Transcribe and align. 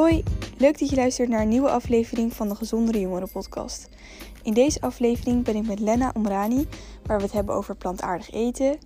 Hoi, 0.00 0.22
leuk 0.58 0.78
dat 0.78 0.90
je 0.90 0.96
luistert 0.96 1.28
naar 1.28 1.40
een 1.40 1.48
nieuwe 1.48 1.70
aflevering 1.70 2.32
van 2.32 2.48
de 2.48 2.54
Gezondere 2.54 3.00
Jongeren 3.00 3.30
podcast. 3.32 3.88
In 4.42 4.54
deze 4.54 4.80
aflevering 4.80 5.44
ben 5.44 5.56
ik 5.56 5.66
met 5.66 5.80
Lena 5.80 6.12
Omrani, 6.14 6.68
waar 7.06 7.16
we 7.16 7.22
het 7.22 7.32
hebben 7.32 7.54
over 7.54 7.76
plantaardig 7.76 8.30
eten, 8.30 8.78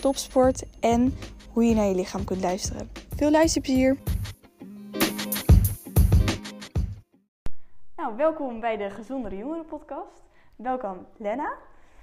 topsport 0.00 0.80
en 0.80 1.14
hoe 1.52 1.64
je 1.64 1.74
naar 1.74 1.84
je 1.84 1.94
lichaam 1.94 2.24
kunt 2.24 2.40
luisteren. 2.40 2.90
Veel 3.16 3.30
luisterplezier! 3.30 3.96
Nou, 7.96 8.16
welkom 8.16 8.60
bij 8.60 8.76
de 8.76 8.90
Gezondere 8.90 9.36
Jongeren 9.36 9.64
podcast. 9.64 10.22
Welkom 10.56 11.06
Lena. 11.16 11.52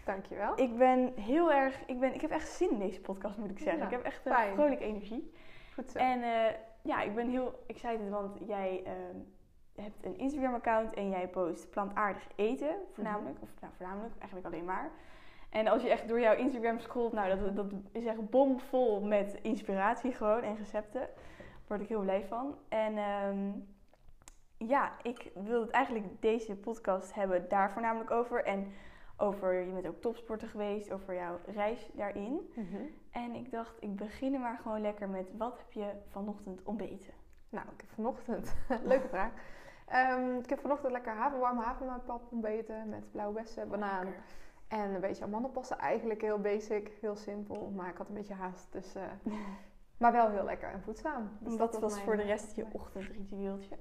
Dankjewel. 0.06 0.60
Ik 0.60 0.78
ben 0.78 1.14
heel 1.16 1.52
erg, 1.52 1.80
ik, 1.86 2.00
ben, 2.00 2.14
ik 2.14 2.22
heb 2.22 2.32
echt 2.32 2.50
zin 2.50 2.72
in 2.72 2.80
deze 2.80 3.00
podcast 3.00 3.38
moet 3.38 3.50
ik 3.50 3.60
zeggen. 3.60 3.80
Ja, 3.80 3.86
ik 3.86 3.92
heb 3.92 4.04
echt 4.04 4.26
een 4.26 4.34
fijn. 4.34 4.54
vrolijke 4.54 4.84
energie. 4.84 5.32
Goed 5.74 5.92
zo. 5.92 5.98
En 5.98 6.22
eh, 6.22 6.54
ja, 6.88 7.02
ik 7.02 7.16
ben 7.16 7.30
heel 7.30 7.64
excited, 7.68 8.10
want 8.10 8.38
jij 8.48 8.82
ehm, 8.86 9.18
hebt 9.76 10.06
een 10.06 10.18
Instagram-account 10.18 10.94
en 10.94 11.10
jij 11.10 11.28
post 11.28 11.70
plantaardig 11.70 12.28
eten, 12.36 12.76
voornamelijk. 12.94 13.38
Of 13.42 13.50
nou, 13.62 13.74
voornamelijk, 13.78 14.14
eigenlijk 14.20 14.46
alleen 14.46 14.66
maar. 14.66 14.92
En 15.50 15.68
als 15.68 15.82
je 15.82 15.90
echt 15.90 16.08
door 16.08 16.20
jouw 16.20 16.36
Instagram 16.36 16.80
scrolt, 16.80 17.14
nou, 17.14 17.40
dat, 17.40 17.56
dat 17.56 17.72
is 17.92 18.06
echt 18.06 18.30
bomvol 18.30 19.02
met 19.02 19.40
inspiratie 19.42 20.12
gewoon 20.12 20.42
en 20.42 20.58
recepten. 20.58 21.02
Daar 21.02 21.68
word 21.68 21.82
ik 21.82 21.88
heel 21.88 22.02
blij 22.02 22.26
van. 22.26 22.56
En 22.70 22.98
ehm, 22.98 23.52
ja, 24.58 24.92
ik 25.02 25.32
wil 25.34 25.62
het 25.62 25.70
eigenlijk 25.70 26.22
deze 26.22 26.56
podcast 26.56 27.14
hebben 27.14 27.50
daar 27.50 27.72
voornamelijk 27.72 28.12
over. 28.12 28.44
En 28.44 28.74
over, 29.18 29.54
je 29.54 29.72
bent 29.72 29.88
ook 29.88 30.02
topsporter 30.02 30.48
geweest, 30.48 30.92
over 30.92 31.14
jouw 31.14 31.40
reis 31.46 31.90
daarin. 31.94 32.52
Mhm. 32.56 32.82
En 33.12 33.36
ik 33.36 33.52
dacht, 33.52 33.76
ik 33.80 33.96
begin 33.96 34.34
er 34.34 34.40
maar 34.40 34.60
gewoon 34.62 34.82
lekker 34.82 35.10
met, 35.10 35.30
wat 35.38 35.58
heb 35.58 35.72
je 35.72 35.92
vanochtend 36.10 36.64
ontbeten? 36.64 37.14
Nou, 37.50 37.66
ik 37.74 37.82
heb 37.82 37.90
vanochtend... 37.90 38.56
Leuke 38.84 39.08
vraag. 39.08 39.32
Ehm, 39.88 40.38
ik 40.38 40.50
heb 40.50 40.60
vanochtend 40.60 40.92
lekker 40.92 41.40
warme 41.40 41.62
havermoutpap 41.62 42.32
ontbeten 42.32 42.90
met 42.90 43.12
blauwe 43.12 43.34
bessen, 43.34 43.70
banaan 43.70 44.04
Lekker. 44.04 44.24
en 44.68 44.94
een 44.94 45.02
beetje 45.02 45.24
amandelpasta. 45.24 45.78
Eigenlijk 45.78 46.22
heel 46.22 46.40
basic, 46.40 46.92
heel 47.02 47.16
simpel, 47.16 47.72
maar 47.76 47.90
ik 47.90 47.98
had 47.98 48.08
een 48.08 48.14
beetje 48.14 48.34
haast. 48.34 48.72
Dus, 48.72 48.96
eh, 48.96 49.04
maar 49.98 50.12
wel 50.12 50.30
heel 50.30 50.44
lekker 50.44 50.70
en 50.70 50.82
voedzaam. 50.82 51.30
Dus 51.40 51.58
dat 51.58 51.80
was 51.80 51.94
mijn, 51.94 52.06
voor 52.06 52.16
de 52.16 52.22
eh, 52.22 52.28
rest 52.28 52.56
je 52.56 52.66
ochtendritueeltje. 52.72 53.78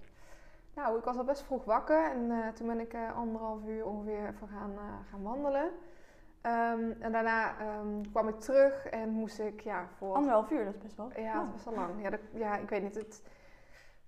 Nou, 0.76 0.98
ik 0.98 1.04
was 1.04 1.16
al 1.16 1.24
best 1.24 1.42
vroeg 1.42 1.64
wakker 1.64 2.10
en 2.10 2.30
eh, 2.30 2.48
toen 2.48 2.66
ben 2.66 2.80
ik 2.80 2.92
eh, 2.92 3.16
anderhalf 3.16 3.64
uur 3.66 3.86
ongeveer 3.86 4.28
even 4.28 4.48
gaan, 4.48 4.72
eh, 4.72 5.10
gaan 5.10 5.22
wandelen. 5.22 5.70
Ehm, 6.40 6.90
en 6.98 7.12
daarna 7.12 7.58
ehm, 7.58 8.02
kwam 8.12 8.28
ik 8.28 8.40
terug 8.40 8.86
en 8.86 9.08
moest 9.08 9.38
ik 9.38 9.60
ja, 9.60 9.88
voor 9.96 10.14
Anderhalf 10.14 10.50
uur, 10.50 10.64
dat 10.64 10.74
is 10.74 10.80
best 10.82 10.96
wel. 10.96 11.10
Ja, 11.16 11.34
dat 11.34 11.44
is 11.46 11.52
best 11.52 11.64
wel 11.64 11.74
lang. 11.74 12.02
Ja, 12.02 12.10
dat, 12.10 12.20
ja 12.32 12.56
ik 12.56 12.68
weet 12.68 12.82
niet. 12.82 12.94
Het, 12.94 13.22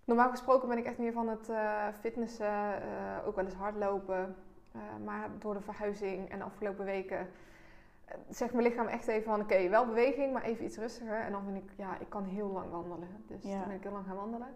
normaal 0.05 0.31
gesproken 0.31 0.69
ben 0.69 0.79
ik 0.79 0.85
echt 0.85 0.99
meer 0.99 1.13
van 1.13 1.29
het 1.29 1.51
fitnessen, 2.01 2.83
ook 3.25 3.37
wel 3.37 3.45
eens 3.45 3.55
hardlopen. 3.55 4.37
Maar 5.05 5.29
door 5.39 5.55
de 5.55 5.61
verhuizing 5.61 6.31
en 6.31 6.39
de 6.39 6.45
afgelopen 6.45 6.85
weken 6.85 7.29
zegt 8.29 8.53
mijn 8.53 8.67
lichaam 8.67 8.87
echt 8.87 9.07
even 9.07 9.31
van... 9.31 9.41
Oké, 9.41 9.69
wel 9.69 9.87
beweging, 9.87 10.33
maar 10.33 10.43
even 10.43 10.65
iets 10.65 10.77
rustiger. 10.79 11.21
En 11.21 11.33
dan 11.33 11.45
vind 11.45 11.57
ik, 11.57 11.71
ja, 11.77 11.99
ik 11.99 12.09
kan 12.09 12.25
heel 12.25 12.49
lang 12.49 12.71
wandelen. 12.71 13.25
Dus 13.27 13.43
Ja. 13.43 13.59
toen 13.59 13.67
ben 13.67 13.77
ik 13.77 13.83
heel 13.83 13.93
lang 13.93 14.07
gaan 14.07 14.17
wandelen. 14.17 14.49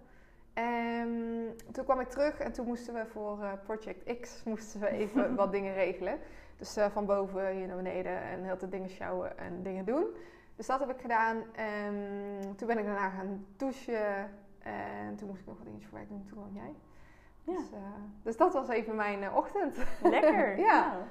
En 0.53 1.51
toen 1.73 1.85
kwam 1.85 2.01
ik 2.01 2.09
terug 2.09 2.39
en 2.39 2.53
toen 2.53 2.67
moesten 2.67 2.95
we 2.95 3.07
voor 3.07 3.43
eh, 3.43 3.53
Project 3.65 4.21
X 4.21 4.43
moesten 4.45 4.81
we 4.81 4.89
even 4.89 5.35
wat 5.37 5.53
dingen 5.53 5.75
regelen. 5.75 6.19
Dus 6.57 6.77
eh, 6.77 6.91
van 6.91 7.07
boven 7.07 7.51
hier 7.51 7.67
naar 7.67 7.77
beneden 7.77 8.23
en 8.23 8.45
heel 8.45 8.57
veel 8.57 8.69
dingen 8.69 8.91
sjouwen 8.91 9.39
en 9.39 9.63
dingen 9.63 9.85
doen. 9.85 10.07
Dus 10.57 10.67
dat 10.67 10.81
heb 10.81 10.91
ik 10.91 11.01
gedaan. 11.01 11.43
En 11.55 11.95
toen 12.57 12.67
ben 12.67 12.79
ik 12.79 12.85
daarna 12.85 13.09
gaan 13.09 13.47
douchen. 13.57 14.31
En 14.59 15.17
toen 15.17 15.29
moest 15.29 15.41
ik 15.41 15.47
nog 15.47 15.57
wat 15.57 15.65
dingetjes 15.65 15.89
voor 15.89 15.99
werk 15.99 16.11
doen. 16.11 16.25
Toen 16.25 16.39
kwam 16.39 16.55
jij. 16.55 16.75
Ja. 17.45 17.59
Dus, 17.59 17.73
eh, 17.73 17.79
dus 18.23 18.37
dat 18.37 18.53
was 18.53 18.69
even 18.69 18.95
mijn 18.95 19.33
ochtend. 19.33 19.77
Lekker. 20.03 20.59
Ja. 20.69 20.89
nou. 20.89 21.03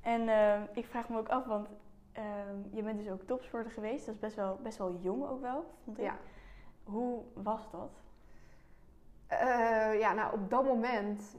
En 0.00 0.28
ehm, 0.28 0.62
ik 0.72 0.86
vraag 0.86 1.08
me 1.08 1.18
ook 1.18 1.28
af, 1.28 1.44
want 1.44 1.68
ehm, 2.12 2.56
je 2.70 2.82
bent 2.82 2.98
dus 2.98 3.10
ook 3.10 3.22
topsporter 3.22 3.72
geweest. 3.72 4.06
Dat 4.06 4.14
is 4.14 4.20
best 4.20 4.36
wel, 4.36 4.58
best 4.62 4.78
wel 4.78 4.94
jong 5.00 5.28
ook 5.28 5.40
wel, 5.40 5.64
vond 5.84 5.98
ik. 5.98 6.04
Ja. 6.04 6.16
Hoe 6.84 7.22
was 7.34 7.70
dat? 7.70 8.03
Eh, 9.40 9.98
ja, 10.00 10.12
nou 10.12 10.32
op 10.32 10.50
dat 10.50 10.64
moment 10.64 11.36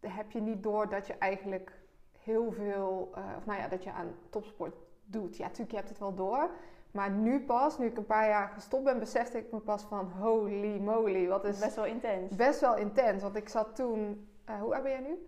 heb 0.00 0.30
je 0.30 0.40
niet 0.40 0.62
door 0.62 0.88
dat 0.88 1.06
je 1.06 1.14
eigenlijk 1.18 1.72
heel 2.18 2.52
veel, 2.52 3.10
eh, 3.14 3.24
of 3.36 3.46
nou 3.46 3.58
ja, 3.60 3.68
dat 3.68 3.84
je 3.84 3.92
aan 3.92 4.14
topsport 4.30 4.74
doet. 5.04 5.36
Ja, 5.36 5.42
natuurlijk, 5.42 5.70
je 5.70 5.76
hebt 5.76 5.88
het 5.88 5.98
wel 5.98 6.14
door. 6.14 6.50
Maar 6.90 7.10
nu 7.10 7.44
pas, 7.44 7.78
nu 7.78 7.86
ik 7.86 7.96
een 7.96 8.06
paar 8.06 8.28
jaar 8.28 8.48
gestopt 8.48 8.84
ben, 8.84 8.98
besefte 8.98 9.38
ik 9.38 9.52
me 9.52 9.58
pas 9.58 9.82
van 9.82 10.10
holy 10.10 10.78
moly, 10.78 11.28
wat 11.28 11.44
is 11.44 11.58
best 11.58 11.76
wel 11.76 11.84
intens. 11.86 12.36
best 12.36 12.60
wel 12.60 12.76
intens. 12.76 13.22
Want 13.22 13.36
ik 13.36 13.48
zat 13.48 13.76
toen, 13.76 14.28
eh, 14.44 14.60
hoe 14.60 14.74
oud 14.74 14.82
ben 14.82 14.92
jij 14.92 15.00
nu? 15.00 15.26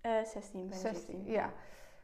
Eh 0.00 0.24
16, 0.24 0.68
bijna 0.68 0.74
16, 0.74 1.04
17. 1.04 1.32
ja. 1.32 1.52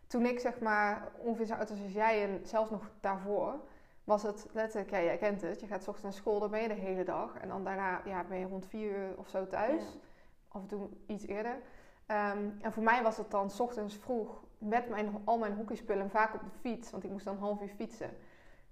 Toen 0.06 0.26
ik 0.26 0.40
zeg 0.40 0.60
maar 0.60 1.08
ongeveer 1.18 1.46
zo 1.46 1.54
oud 1.54 1.70
was 1.70 1.82
als 1.82 1.92
jij 1.92 2.22
en 2.22 2.40
zelfs 2.46 2.70
nog 2.70 2.90
daarvoor, 3.00 3.60
was 4.10 4.22
het 4.22 4.46
letterlijk, 4.52 4.90
ja, 4.90 5.02
jij 5.02 5.16
kent 5.16 5.40
het. 5.40 5.60
Je 5.60 5.66
gaat 5.66 5.82
's 5.82 5.88
ochtends 5.88 6.02
naar 6.02 6.12
school, 6.12 6.40
dan 6.40 6.50
ben 6.50 6.62
je 6.62 6.68
de 6.68 6.74
hele 6.74 7.04
dag. 7.04 7.36
En 7.40 7.48
dan 7.48 7.64
daarna 7.64 8.00
ja, 8.04 8.24
ben 8.24 8.38
je 8.38 8.46
rond 8.46 8.66
vier 8.66 8.96
uur 8.96 9.14
of 9.16 9.28
zo 9.28 9.46
thuis. 9.46 9.82
Ja. 9.82 9.98
Af 10.48 10.60
en 10.60 10.66
toe 10.66 10.88
iets 11.06 11.26
eerder. 11.26 11.56
Ehm, 12.06 12.48
en 12.60 12.72
voor 12.72 12.82
mij 12.82 13.02
was 13.02 13.16
het 13.16 13.30
dan 13.30 13.50
's 13.50 13.60
ochtends 13.60 13.96
vroeg 13.96 14.44
met 14.58 14.88
mijn, 14.88 15.22
al 15.24 15.38
mijn 15.38 15.54
hockeyspullen 15.54 16.10
vaak 16.10 16.34
op 16.34 16.40
de 16.44 16.58
fiets. 16.60 16.90
Want 16.90 17.04
ik 17.04 17.10
moest 17.10 17.24
dan 17.24 17.34
een 17.34 17.40
half 17.40 17.60
uur 17.60 17.68
fietsen. 17.68 18.10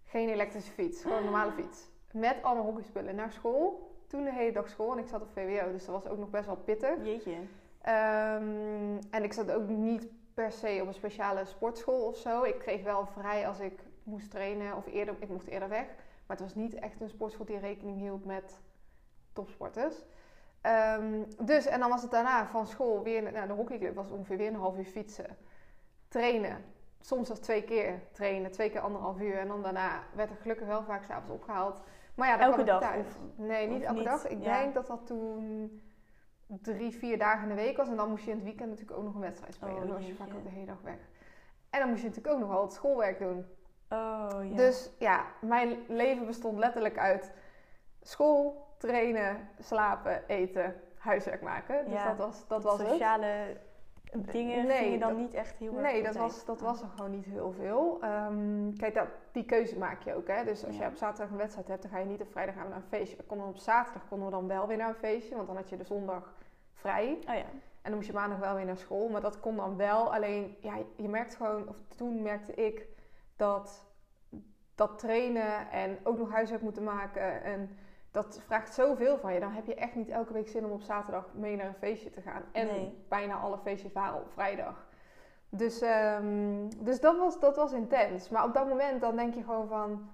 Geen 0.04 0.28
elektrische 0.28 0.72
fiets, 0.72 1.02
gewoon 1.02 1.16
een 1.16 1.24
normale 1.24 1.52
fiets. 1.52 1.88
Met 2.12 2.42
al 2.42 2.54
mijn 2.54 2.66
hockeyspullen 2.66 3.14
naar 3.14 3.32
school. 3.32 3.90
Toen 4.06 4.24
de 4.24 4.32
hele 4.32 4.52
dag 4.52 4.68
school 4.68 4.92
en 4.92 4.98
ik 4.98 5.08
zat 5.08 5.22
op 5.22 5.30
VWO, 5.32 5.72
dus 5.72 5.84
dat 5.84 6.02
was 6.02 6.12
ook 6.12 6.18
nog 6.18 6.30
best 6.30 6.46
wel 6.46 6.56
pittig. 6.56 7.04
Jeetje. 7.04 7.36
Ehm, 7.80 8.98
en 9.10 9.22
ik 9.22 9.32
zat 9.32 9.50
ook 9.50 9.68
niet 9.68 10.06
per 10.34 10.52
se 10.52 10.78
op 10.80 10.86
een 10.86 10.94
speciale 10.94 11.44
sportschool 11.44 12.06
of 12.06 12.16
zo. 12.16 12.42
Ik 12.42 12.58
kreeg 12.58 12.82
wel 12.82 13.06
vrij 13.06 13.48
als 13.48 13.60
ik 13.60 13.80
moest 14.08 14.30
trainen 14.30 14.76
of 14.76 14.86
eerder, 14.86 15.14
ik 15.18 15.28
mocht 15.28 15.46
eerder 15.46 15.68
weg. 15.68 15.86
Maar 16.26 16.36
het 16.36 16.40
was 16.40 16.54
niet 16.54 16.74
echt 16.74 17.00
een 17.00 17.08
sportschool 17.08 17.46
die 17.46 17.58
rekening 17.58 17.98
hield 17.98 18.24
met 18.24 18.60
topsporters. 19.32 20.04
Ehm, 20.60 21.22
dus, 21.42 21.66
en 21.66 21.80
dan 21.80 21.88
was 21.88 22.02
het 22.02 22.10
daarna 22.10 22.46
van 22.46 22.66
school 22.66 23.02
weer 23.02 23.32
naar 23.32 23.46
de 23.48 23.52
hockeyclub. 23.54 23.94
Was 23.94 24.10
ongeveer 24.10 24.36
weer 24.36 24.48
een 24.48 24.54
half 24.54 24.76
uur 24.76 24.84
fietsen. 24.84 25.36
Trainen. 26.08 26.64
Soms 27.00 27.28
was 27.28 27.38
twee 27.38 27.64
keer 27.64 28.02
trainen, 28.12 28.50
twee 28.50 28.70
keer 28.70 28.80
anderhalf 28.80 29.20
uur. 29.20 29.38
En 29.38 29.48
dan 29.48 29.62
daarna 29.62 30.02
werd 30.14 30.30
er 30.30 30.36
gelukkig 30.36 30.66
wel 30.66 30.82
vaak 30.82 31.04
s'avonds 31.04 31.30
opgehaald. 31.30 31.80
Maar 32.14 32.28
ja, 32.28 32.36
dan 32.36 32.50
Elke 32.50 32.64
dag, 32.64 32.80
thuis. 32.80 33.06
nee, 33.36 33.66
niet 33.68 33.82
elke 33.82 33.94
niet? 33.98 34.04
dag. 34.04 34.28
Ik 34.28 34.42
Ja. 34.42 34.58
denk 34.60 34.74
dat 34.74 34.86
dat 34.86 35.06
toen 35.06 35.82
drie, 36.46 36.90
vier 36.96 37.18
dagen 37.18 37.42
in 37.42 37.56
de 37.56 37.62
week 37.62 37.76
was. 37.76 37.88
En 37.88 37.96
dan 37.96 38.08
moest 38.10 38.24
je 38.24 38.30
in 38.30 38.36
het 38.36 38.44
weekend 38.46 38.68
natuurlijk 38.70 38.98
ook 38.98 39.04
nog 39.04 39.14
een 39.14 39.20
wedstrijd 39.20 39.54
spelen. 39.54 39.74
Oh, 39.74 39.80
dan 39.80 39.90
was 39.92 40.06
je 40.06 40.14
vaak 40.14 40.34
ook 40.34 40.42
de 40.44 40.50
hele 40.50 40.66
dag 40.66 40.80
weg. 40.82 40.98
En 41.70 41.80
dan 41.80 41.88
moest 41.88 42.02
je 42.02 42.08
natuurlijk 42.08 42.34
ook 42.34 42.40
nog 42.40 42.50
wel 42.50 42.62
het 42.62 42.72
schoolwerk 42.72 43.18
doen. 43.18 43.46
Oh 43.90 44.28
ja. 44.50 44.56
Dus 44.56 44.90
ja, 44.98 45.24
mijn 45.40 45.76
leven 45.88 46.26
bestond 46.26 46.58
letterlijk 46.58 46.98
uit 46.98 47.32
school, 48.02 48.66
trainen, 48.76 49.48
slapen, 49.58 50.22
eten, 50.26 50.74
huiswerk 50.98 51.42
maken. 51.42 51.84
Dus 51.84 51.94
Ja, 51.94 52.08
dat 52.08 52.16
was, 52.16 52.44
dat 52.46 52.62
was 52.62 52.78
het. 52.78 52.88
Sociale 52.88 53.56
dingen 54.12 54.66
Nee, 54.66 54.78
gingen 54.78 54.98
dan 55.00 55.08
dat- 55.08 55.18
niet 55.18 55.34
echt 55.34 55.56
heel 55.56 55.72
erg 55.72 55.92
Nee, 55.92 56.02
dat 56.02 56.16
was, 56.16 56.44
dat 56.44 56.60
was 56.60 56.80
er 56.82 56.88
gewoon 56.96 57.10
niet 57.10 57.24
heel 57.24 57.52
veel. 57.52 57.98
Ehm, 58.00 58.76
kijk, 58.76 58.94
dat, 58.94 59.06
die 59.32 59.44
keuze 59.44 59.78
maak 59.78 60.02
je 60.02 60.14
ook. 60.14 60.26
Hè? 60.28 60.44
Dus 60.44 60.64
als 60.66 60.76
Ja. 60.76 60.82
je 60.84 60.88
op 60.88 60.96
zaterdag 60.96 61.30
een 61.30 61.36
wedstrijd 61.36 61.68
hebt, 61.68 61.82
dan 61.82 61.90
ga 61.90 61.98
je 61.98 62.04
niet 62.04 62.20
op 62.20 62.30
vrijdag 62.30 62.54
naar 62.54 62.66
een 62.76 62.82
feestje. 62.88 63.16
We 63.16 63.22
konden 63.22 63.46
op 63.46 63.56
zaterdag 63.56 64.08
konden 64.08 64.26
we 64.26 64.32
dan 64.32 64.46
wel 64.48 64.66
weer 64.66 64.76
naar 64.76 64.88
een 64.88 64.94
feestje, 64.94 65.34
want 65.34 65.46
dan 65.46 65.56
had 65.56 65.68
je 65.68 65.76
de 65.76 65.84
zondag 65.84 66.34
vrij. 66.74 67.18
Oh 67.28 67.34
ja. 67.34 67.44
En 67.82 67.94
dan 67.94 67.94
moest 67.94 68.06
je 68.06 68.12
maandag 68.12 68.38
wel 68.38 68.54
weer 68.54 68.64
naar 68.64 68.76
school. 68.76 69.08
Maar 69.08 69.20
dat 69.20 69.40
kon 69.40 69.56
dan 69.56 69.76
wel. 69.76 70.14
Alleen, 70.14 70.56
ja, 70.60 70.74
je 70.96 71.08
merkt 71.08 71.34
gewoon, 71.34 71.68
of 71.68 71.76
toen 71.96 72.22
merkte 72.22 72.54
ik 72.54 72.86
dat 73.38 73.86
dat 74.74 74.98
trainen 74.98 75.70
en 75.70 75.98
ook 76.02 76.18
nog 76.18 76.30
huiswerk 76.30 76.62
moeten 76.62 76.84
maken. 76.84 77.42
En 77.42 77.78
dat 78.10 78.40
vraagt 78.46 78.74
zoveel 78.74 79.18
van 79.18 79.34
je. 79.34 79.40
Dan 79.40 79.52
heb 79.52 79.66
je 79.66 79.74
echt 79.74 79.94
niet 79.94 80.08
elke 80.08 80.32
week 80.32 80.48
zin 80.48 80.64
om 80.64 80.70
op 80.70 80.82
zaterdag 80.82 81.34
mee 81.34 81.56
naar 81.56 81.66
een 81.66 81.74
feestje 81.74 82.10
te 82.10 82.20
gaan. 82.20 82.42
En 82.52 82.66
Nee. 82.66 83.04
bijna 83.08 83.34
alle 83.34 83.58
feestjes 83.58 83.92
waren 83.92 84.20
op 84.20 84.30
vrijdag. 84.32 84.86
Dus, 85.48 85.80
ehm, 85.80 86.68
dus 86.78 87.00
dat, 87.00 87.18
was, 87.18 87.40
dat 87.40 87.56
was 87.56 87.72
intens. 87.72 88.28
Maar 88.28 88.44
op 88.44 88.54
dat 88.54 88.68
moment 88.68 89.00
dan 89.00 89.16
denk 89.16 89.34
je 89.34 89.42
gewoon 89.42 89.68
van... 89.68 90.10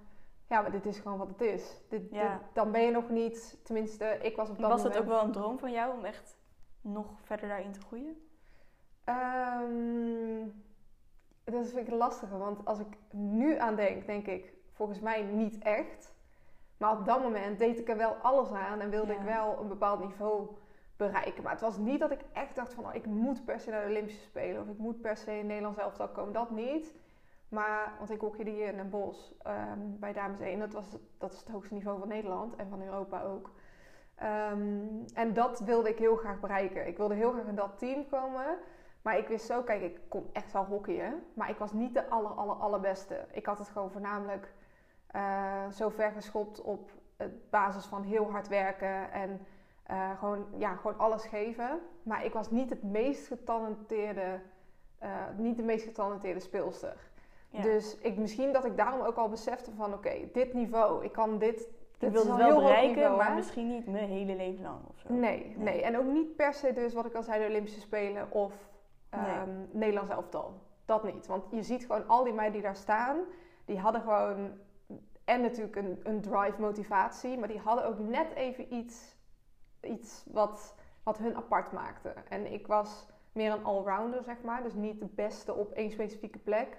Ja, 0.49 0.61
maar 0.61 0.71
dit 0.71 0.85
is 0.85 0.99
gewoon 0.99 1.17
wat 1.17 1.29
het 1.29 1.41
is. 1.41 1.81
Dit, 1.89 2.09
Ja. 2.11 2.31
dit- 2.31 2.41
dan 2.53 2.71
ben 2.71 2.81
je 2.81 2.91
nog 2.91 3.09
niet... 3.09 3.59
Tenminste, 3.63 4.05
ik 4.21 4.35
was 4.35 4.49
op 4.49 4.57
dat 4.59 4.69
Was 4.71 4.77
moment... 4.77 4.95
het 4.95 5.03
ook 5.03 5.09
wel 5.09 5.23
een 5.23 5.31
droom 5.31 5.59
van 5.59 5.71
jou 5.71 5.97
om 5.97 6.05
echt 6.05 6.37
nog 6.81 7.05
verder 7.23 7.47
daarin 7.47 7.71
te 7.71 7.79
groeien? 7.81 8.27
Ehm, 9.03 10.47
dat 11.53 11.67
vind 11.67 11.87
ik 11.87 11.93
lastiger, 11.93 12.37
want 12.37 12.65
als 12.65 12.79
ik 12.79 12.97
nu 13.11 13.57
aan 13.57 13.75
denk, 13.75 14.05
denk 14.05 14.27
ik 14.27 14.53
volgens 14.71 14.99
mij 14.99 15.23
niet 15.23 15.57
echt. 15.57 16.13
Maar 16.77 16.91
op 16.91 17.05
dat 17.05 17.21
moment 17.21 17.59
deed 17.59 17.79
ik 17.79 17.89
er 17.89 17.97
wel 17.97 18.13
alles 18.21 18.51
aan 18.51 18.79
en 18.79 18.89
wilde 18.89 19.13
Ja. 19.13 19.19
ik 19.19 19.25
wel 19.25 19.59
een 19.59 19.67
bepaald 19.67 19.99
niveau 19.99 20.47
bereiken. 20.97 21.43
Maar 21.43 21.51
het 21.51 21.61
was 21.61 21.77
niet 21.77 21.99
dat 21.99 22.11
ik 22.11 22.19
echt 22.33 22.55
dacht 22.55 22.73
van, 22.73 22.85
oh, 22.85 22.95
ik 22.95 23.05
moet 23.05 23.45
per 23.45 23.59
se 23.59 23.69
naar 23.69 23.83
de 23.83 23.89
Olympische 23.89 24.21
Spelen 24.21 24.61
of 24.61 24.67
ik 24.67 24.77
moet 24.77 25.01
per 25.01 25.17
se 25.17 25.37
in 25.37 25.45
Nederlands 25.45 25.79
elftal 25.79 26.09
komen. 26.09 26.33
Dat 26.33 26.49
niet. 26.49 26.93
Maar, 27.49 27.93
want 27.97 28.11
ik 28.11 28.19
hockeyde 28.21 28.51
hier 28.51 28.67
in 28.67 28.75
Den 28.75 28.89
Bosch 28.89 29.31
ehm, 29.41 29.79
bij 29.99 30.13
Dames 30.13 30.39
1. 30.39 30.59
Dat, 30.59 30.73
was, 30.73 30.85
dat 31.17 31.33
is 31.33 31.39
het 31.39 31.49
hoogste 31.49 31.73
niveau 31.73 31.99
van 31.99 32.07
Nederland 32.07 32.55
en 32.55 32.69
van 32.69 32.81
Europa 32.81 33.21
ook. 33.21 33.51
Ehm, 34.15 35.03
en 35.13 35.33
dat 35.33 35.59
wilde 35.59 35.89
ik 35.89 35.97
heel 35.97 36.15
graag 36.15 36.39
bereiken. 36.39 36.87
Ik 36.87 36.97
wilde 36.97 37.15
heel 37.15 37.31
graag 37.31 37.47
in 37.47 37.55
dat 37.55 37.79
team 37.79 38.07
komen. 38.09 38.57
Maar 39.05 39.17
ik 39.17 39.27
wist 39.27 39.45
zo, 39.45 39.61
kijk, 39.61 39.81
ik 39.81 39.99
kon 40.07 40.29
echt 40.33 40.51
wel 40.51 40.65
hockeyen. 40.65 41.23
Maar 41.33 41.49
ik 41.49 41.57
was 41.57 41.73
niet 41.73 41.93
de 41.93 42.09
aller, 42.09 42.31
aller, 42.31 42.55
allerbeste. 42.55 43.25
Ik 43.31 43.45
had 43.45 43.57
het 43.57 43.69
gewoon 43.69 43.91
voornamelijk 43.91 44.53
uh, 45.15 45.69
zo 45.69 45.89
ver 45.89 46.11
geschopt 46.11 46.61
op 46.61 46.91
het 47.17 47.49
basis 47.49 47.85
van 47.85 48.03
heel 48.03 48.31
hard 48.31 48.47
werken. 48.47 49.11
En 49.11 49.45
uh, 49.91 50.19
gewoon, 50.19 50.45
ja, 50.57 50.75
gewoon 50.75 50.97
alles 50.97 51.25
geven. 51.25 51.79
Maar 52.03 52.25
ik 52.25 52.33
was 52.33 52.51
niet 52.51 52.69
het 52.69 52.83
meest 52.83 53.27
getalenteerde, 53.27 54.39
uh, 55.03 55.09
niet 55.37 55.57
de 55.57 55.63
meest 55.63 55.85
getalenteerde 55.85 56.39
speelster. 56.39 56.97
Ja. 57.49 57.61
Dus 57.61 57.97
ik, 57.97 58.17
misschien 58.17 58.53
dat 58.53 58.65
ik 58.65 58.77
daarom 58.77 59.01
ook 59.01 59.17
al 59.17 59.29
besefte 59.29 59.71
van 59.71 59.93
oké, 59.93 60.29
dit 60.33 60.53
niveau, 60.53 61.03
ik 61.03 61.11
kan 61.11 61.37
dit. 61.37 61.69
Ik 61.99 62.11
wil 62.11 62.27
het 62.27 62.35
wel 62.35 62.59
bereiken, 62.59 62.95
niveau, 62.95 63.17
maar 63.17 63.35
misschien 63.35 63.67
niet 63.67 63.87
mijn 63.87 64.09
hele 64.09 64.35
leven 64.35 64.63
lang 64.63 64.79
of 64.89 64.99
zo. 64.99 65.13
Nee, 65.13 65.55
nee, 65.57 65.81
En 65.81 65.97
ook 65.97 66.05
niet 66.05 66.35
per 66.35 66.53
se 66.53 66.73
dus 66.73 66.93
wat 66.93 67.05
ik 67.05 67.13
al 67.13 67.23
zei, 67.23 67.41
de 67.41 67.49
Olympische 67.49 67.79
Spelen 67.79 68.31
of 68.31 68.73
um, 69.11 69.57
nee. 69.57 69.67
Nederlands 69.71 70.09
elftal. 70.09 70.61
Dat 70.85 71.03
niet. 71.03 71.27
Want 71.27 71.43
je 71.51 71.63
ziet 71.63 71.85
gewoon 71.85 72.07
al 72.07 72.23
die 72.23 72.33
meiden 72.33 72.53
die 72.53 72.63
daar 72.63 72.75
staan, 72.75 73.17
die 73.65 73.79
hadden 73.79 74.01
gewoon 74.01 74.53
en 75.25 75.41
natuurlijk 75.41 75.75
een, 75.75 75.99
een 76.03 76.21
drive 76.21 76.61
motivatie, 76.61 77.37
maar 77.37 77.47
die 77.47 77.59
hadden 77.59 77.85
ook 77.85 77.99
net 77.99 78.33
even 78.33 78.73
iets, 78.73 79.15
iets 79.81 80.25
wat, 80.31 80.75
wat 81.03 81.17
hun 81.17 81.35
apart 81.35 81.71
maakte. 81.71 82.13
En 82.29 82.51
ik 82.53 82.67
was 82.67 83.07
meer 83.31 83.51
een 83.51 83.63
allrounder, 83.63 84.23
zeg 84.23 84.41
maar. 84.41 84.63
Dus 84.63 84.73
niet 84.73 84.99
de 84.99 85.09
beste 85.15 85.53
op 85.53 85.71
één 85.71 85.91
specifieke 85.91 86.39
plek. 86.39 86.77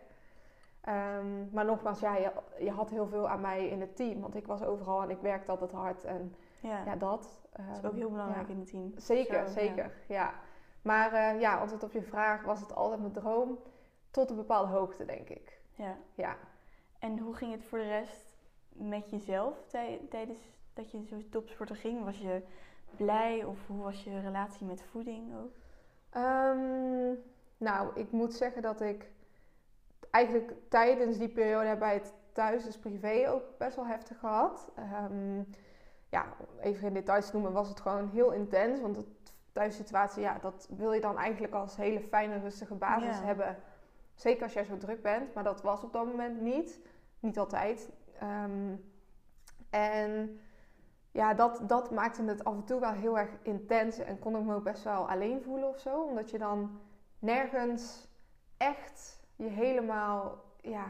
Um, 0.88 1.48
maar 1.52 1.64
nogmaals, 1.64 2.00
ja, 2.00 2.16
je, 2.16 2.32
je, 2.58 2.70
had 2.70 2.90
heel 2.90 3.06
veel 3.06 3.28
aan 3.28 3.40
mij 3.40 3.68
in 3.68 3.80
het 3.80 3.96
team. 3.96 4.20
Want 4.20 4.34
ik 4.34 4.46
was 4.46 4.62
overal 4.62 5.02
en 5.02 5.10
ik 5.10 5.20
werkte 5.20 5.50
altijd 5.50 5.72
hard. 5.72 6.04
En 6.04 6.34
ja, 6.60 6.84
ja 6.84 6.96
dat. 6.96 7.40
Um, 7.60 7.66
dat 7.66 7.84
is 7.84 7.90
ook 7.90 7.96
heel 7.96 8.10
belangrijk 8.10 8.46
ja. 8.46 8.52
in 8.52 8.58
het 8.58 8.68
team. 8.68 8.92
Zeker, 8.96 9.46
Zo, 9.46 9.52
zeker. 9.52 9.92
Ja. 10.08 10.32
Maar 10.86 11.12
uh, 11.12 11.40
ja, 11.40 11.58
antwoord 11.58 11.82
op 11.82 11.92
je 11.92 12.02
vraag, 12.02 12.42
was 12.42 12.60
het 12.60 12.74
altijd 12.74 13.00
mijn 13.00 13.12
droom? 13.12 13.58
Tot 14.10 14.30
een 14.30 14.36
bepaalde 14.36 14.72
hoogte, 14.72 15.04
denk 15.04 15.28
ik. 15.28 15.60
Ja. 15.74 15.96
ja. 16.14 16.36
En 16.98 17.18
hoe 17.18 17.34
ging 17.34 17.52
het 17.52 17.64
voor 17.64 17.78
de 17.78 17.88
rest 17.88 18.26
met 18.68 19.10
jezelf 19.10 19.66
tijdens 20.08 20.38
dat 20.74 20.90
je 20.90 21.04
zo 21.04 21.16
topsporter 21.30 21.76
ging? 21.76 22.04
Was 22.04 22.18
je 22.18 22.42
blij 22.96 23.44
of 23.44 23.66
hoe 23.66 23.82
was 23.82 24.04
je 24.04 24.20
relatie 24.20 24.66
met 24.66 24.82
voeding 24.82 25.32
ook? 25.34 25.52
Um, 26.22 27.18
nou, 27.56 27.90
ik 27.94 28.10
moet 28.10 28.34
zeggen 28.34 28.62
dat 28.62 28.80
ik 28.80 29.10
eigenlijk 30.10 30.52
tijdens 30.68 31.18
die 31.18 31.28
periode 31.28 31.76
bij 31.76 31.94
het 31.94 32.14
thuis, 32.32 32.64
dus 32.64 32.78
privé, 32.78 33.30
ook 33.30 33.58
best 33.58 33.76
wel 33.76 33.86
heftig 33.86 34.18
gehad. 34.18 34.72
Um, 35.10 35.46
ja, 36.08 36.26
even 36.60 36.88
in 36.88 36.94
details 36.94 37.32
noemen, 37.32 37.52
was 37.52 37.68
het 37.68 37.80
gewoon 37.80 38.08
heel 38.08 38.32
intens. 38.32 38.80
Want 38.80 38.94
de 38.94 39.04
thuissituatie, 39.56 40.22
ja, 40.22 40.38
dat 40.38 40.68
wil 40.76 40.92
je 40.92 41.00
dan 41.00 41.18
eigenlijk 41.18 41.54
als 41.54 41.76
hele 41.76 42.00
fijne, 42.00 42.38
rustige 42.38 42.74
basis 42.74 43.18
ja. 43.18 43.24
hebben. 43.24 43.56
Zeker 44.14 44.42
als 44.42 44.52
jij 44.52 44.64
zo 44.64 44.76
druk 44.76 45.02
bent, 45.02 45.34
maar 45.34 45.44
dat 45.44 45.62
was 45.62 45.84
op 45.84 45.92
dat 45.92 46.06
moment 46.06 46.40
niet. 46.40 46.80
Niet 47.20 47.38
altijd. 47.38 47.90
Um, 48.22 48.84
en 49.70 50.40
ja, 51.10 51.34
dat, 51.34 51.60
dat 51.62 51.90
maakte 51.90 52.22
het 52.22 52.44
af 52.44 52.54
en 52.54 52.64
toe 52.64 52.80
wel 52.80 52.92
heel 52.92 53.18
erg 53.18 53.30
intens 53.42 53.98
en 53.98 54.18
kon 54.18 54.36
ik 54.36 54.42
me 54.42 54.54
ook 54.54 54.64
best 54.64 54.84
wel 54.84 55.10
alleen 55.10 55.42
voelen 55.42 55.68
of 55.68 55.78
zo. 55.78 56.02
Omdat 56.02 56.30
je 56.30 56.38
dan 56.38 56.80
nergens 57.18 58.08
echt 58.56 59.24
je 59.36 59.48
helemaal 59.48 60.44
ja, 60.60 60.86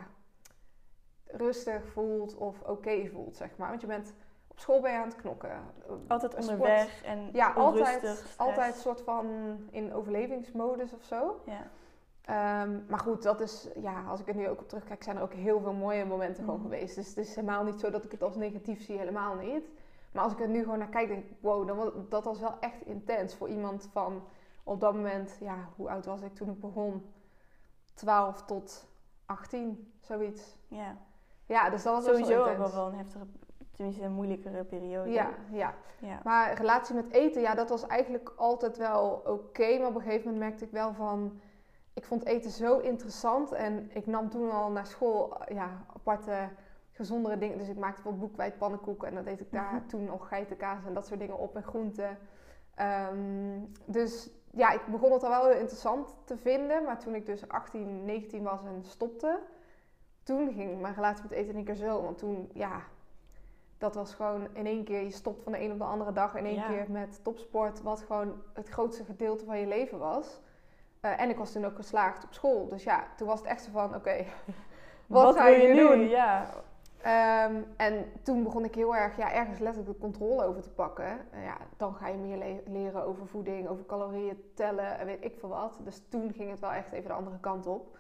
rustig 1.27 1.87
voelt 1.87 2.35
of 2.35 2.61
oké 2.61 2.71
okay 2.71 3.09
voelt, 3.09 3.37
zeg 3.37 3.57
maar. 3.57 3.69
Want 3.69 3.81
je 3.81 3.87
bent 3.87 4.15
op 4.57 4.63
school 4.63 4.81
ben 4.81 4.93
je 4.93 4.99
aan 4.99 5.09
het 5.09 5.17
knokken. 5.17 5.51
Altijd 6.07 6.35
onderweg 6.35 7.03
en 7.05 7.29
ja, 7.33 7.53
altijd, 7.53 8.25
altijd 8.37 8.77
soort 8.77 9.01
van 9.01 9.27
in 9.71 9.95
overlevingsmodus 9.95 10.93
of 10.93 11.03
zo. 11.03 11.41
Ja. 11.45 11.71
Um, 12.63 12.85
maar 12.89 12.99
goed, 12.99 13.23
dat 13.23 13.41
is, 13.41 13.69
ja, 13.81 14.05
als 14.09 14.21
ik 14.21 14.29
er 14.29 14.35
nu 14.35 14.49
ook 14.49 14.61
op 14.61 14.69
terugkijk, 14.69 15.03
zijn 15.03 15.17
er 15.17 15.23
ook 15.23 15.33
heel 15.33 15.61
veel 15.61 15.73
mooie 15.73 16.05
momenten 16.05 16.45
gewoon 16.45 16.59
mm. 16.59 16.65
geweest. 16.65 16.95
Dus 16.95 17.09
het 17.09 17.17
is 17.17 17.35
helemaal 17.35 17.65
niet 17.65 17.81
zo 17.81 17.91
dat 17.91 18.05
ik 18.05 18.11
het 18.11 18.23
als 18.23 18.37
negatief 18.37 18.83
zie, 18.83 18.99
helemaal 18.99 19.35
niet. 19.35 19.69
Maar 20.13 20.23
als 20.23 20.33
ik 20.33 20.41
er 20.41 20.49
nu 20.49 20.63
gewoon 20.63 20.79
naar 20.79 20.89
kijk, 20.89 21.09
denk 21.09 21.25
ik, 21.25 21.37
wow, 21.41 21.67
dan, 21.67 22.07
dat 22.09 22.25
was 22.25 22.41
wel 22.41 22.57
echt 22.61 22.81
intens 22.85 23.35
voor 23.35 23.49
iemand 23.49 23.89
van 23.93 24.23
op 24.65 24.81
dat 24.81 24.95
moment, 24.95 25.37
ja, 25.41 25.69
hoe 25.77 25.91
oud 25.91 26.05
was 26.05 26.21
ik 26.21 26.35
toen 26.35 26.51
ik 26.51 26.61
begon? 26.61 27.13
12 27.95 28.43
tot 28.43 28.87
18, 29.27 29.93
zoiets. 30.01 30.57
Ja. 30.69 30.97
Ja, 31.47 31.71
dus 31.71 31.83
dat 31.83 31.95
was 31.95 32.05
sowieso 32.05 32.45
ook 32.45 32.57
wel, 32.57 32.73
wel 32.73 32.87
een 32.87 32.95
heftige, 32.95 33.27
tenminste 33.77 34.03
een 34.03 34.13
moeilijkere 34.13 34.65
periode. 34.65 35.11
Ja, 35.11 35.31
ja, 35.51 35.75
ja. 36.01 36.21
Maar 36.25 36.55
relatie 36.55 36.95
met 36.95 37.11
eten, 37.11 37.41
ja, 37.41 37.55
dat 37.55 37.69
was 37.69 37.87
eigenlijk 37.87 38.33
altijd 38.37 38.77
wel 38.77 39.11
oké. 39.11 39.31
Okay, 39.31 39.79
maar 39.79 39.89
op 39.89 39.95
een 39.95 40.01
gegeven 40.01 40.25
moment 40.25 40.45
merkte 40.45 40.65
ik 40.65 40.71
wel 40.71 40.95
van 40.95 41.41
ik 41.93 42.05
vond 42.05 42.25
eten 42.25 42.51
zo 42.51 42.79
interessant 42.79 43.53
en 43.53 43.91
ik 43.93 44.07
nam 44.07 44.29
toen 44.29 44.51
al 44.51 44.71
naar 44.71 44.87
school 44.87 45.37
ja, 45.49 45.85
aparte 45.95 46.49
gezondere 46.93 47.39
dingen. 47.39 47.59
Dus 47.59 47.69
ik 47.69 47.79
maakte 47.79 48.03
bijvoorbeeld 48.03 48.29
boekwijd 48.29 48.59
pannenkoeken 48.59 49.09
en 49.09 49.15
dan 49.15 49.25
deed 49.25 49.41
ik 49.41 49.53
daar 49.53 49.73
mm 49.73 49.79
-hmm. 49.79 49.89
toen 49.89 50.05
nog 50.05 50.29
geitenkaas 50.29 50.85
en 50.85 50.95
dat 50.95 51.07
soort 51.07 51.21
dingen 51.21 51.39
op 51.39 51.57
en 51.57 51.63
groenten. 51.63 52.19
Um, 53.13 53.73
dus 53.85 54.31
ja, 54.51 54.71
ik 54.71 54.87
begon 54.87 55.13
het 55.13 55.23
al 55.23 55.31
wel 55.31 55.47
heel 55.47 55.61
interessant 55.61 56.17
te 56.25 56.37
vinden. 56.37 56.85
Maar 56.85 56.99
toen 56.99 57.15
ik 57.15 57.27
dus 57.27 57.49
18, 57.49 58.05
19 58.05 58.43
was 58.43 58.65
en 58.65 58.85
stopte, 58.85 59.39
toen 60.23 60.53
ging 60.53 60.81
mijn 60.81 60.95
relatie 60.95 61.23
met 61.23 61.33
eten 61.33 61.51
in 61.51 61.57
één 61.57 61.65
keer 61.65 61.75
zo. 61.75 62.03
Want 62.03 62.19
toen, 62.19 62.51
ja, 62.53 62.83
dat 63.79 63.95
was 63.95 64.15
gewoon 64.15 64.49
in 64.53 64.67
één 64.67 64.85
keer, 64.85 65.03
je 65.03 65.11
stopt 65.11 65.43
van 65.43 65.53
de 65.53 65.61
een 65.61 65.73
op 65.73 65.79
de 65.79 65.85
andere 65.85 66.13
dag 66.13 66.35
in 66.35 66.45
één 66.45 66.55
ja. 66.55 66.67
keer 66.67 66.85
met 66.89 67.21
topsport, 67.25 67.83
wat 67.83 68.01
gewoon 68.01 68.43
het 68.53 68.69
grootste 68.69 69.05
gedeelte 69.05 69.45
van 69.45 69.59
je 69.59 69.67
leven 69.67 69.99
was. 69.99 70.41
Uh, 71.03 71.21
en 71.21 71.31
ik 71.31 71.37
was 71.37 71.53
toen 71.53 71.65
ook 71.65 71.77
geslaagd 71.77 72.25
op 72.25 72.33
school. 72.33 72.69
Dus 72.69 72.83
ja, 72.83 73.07
toen 73.17 73.27
was 73.27 73.39
het 73.39 73.49
echt 73.49 73.63
zo 73.63 73.71
van, 73.71 73.85
oké, 73.85 73.97
okay, 73.97 74.27
wat, 75.07 75.25
wat, 75.25 75.37
ga 75.37 75.47
je 75.47 75.69
nu 75.69 75.89
doen? 75.89 76.09
Ja. 76.09 76.51
Um, 77.47 77.65
en 77.77 78.13
toen 78.23 78.43
begon 78.43 78.65
ik 78.65 78.75
heel 78.75 78.97
erg, 78.97 79.17
ja, 79.17 79.33
ergens 79.33 79.59
letterlijk 79.59 79.93
de 79.93 80.01
controle 80.01 80.45
over 80.45 80.63
te 80.63 80.71
pakken. 80.71 81.19
Uh, 81.35 81.45
ja, 81.45 81.57
dan 81.77 81.95
ga 81.95 82.09
je 82.09 82.17
meer 82.17 82.39
le 82.39 82.63
leren 82.67 83.05
over 83.05 83.27
voeding, 83.27 83.69
over 83.69 83.87
calorieën 83.87 84.51
tellen 84.55 84.99
en 84.99 85.07
weet 85.07 85.25
ik 85.25 85.37
veel 85.39 85.49
wat. 85.49 85.79
Dus 85.85 86.03
toen 86.09 86.33
ging 86.33 86.51
het 86.51 86.61
wel 86.61 86.73
echt 86.73 86.93
even 86.93 87.09
de 87.09 87.15
andere 87.15 87.41
kant 87.41 87.67
op. 87.67 87.99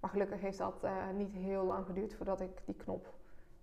Maar 0.00 0.10
gelukkig 0.10 0.40
heeft 0.40 0.58
dat 0.58 0.80
uh, 0.84 0.90
niet 1.14 1.32
heel 1.32 1.64
lang 1.64 1.86
geduurd 1.86 2.14
voordat 2.14 2.40
ik 2.40 2.50
die 2.64 2.74
knop 2.74 3.17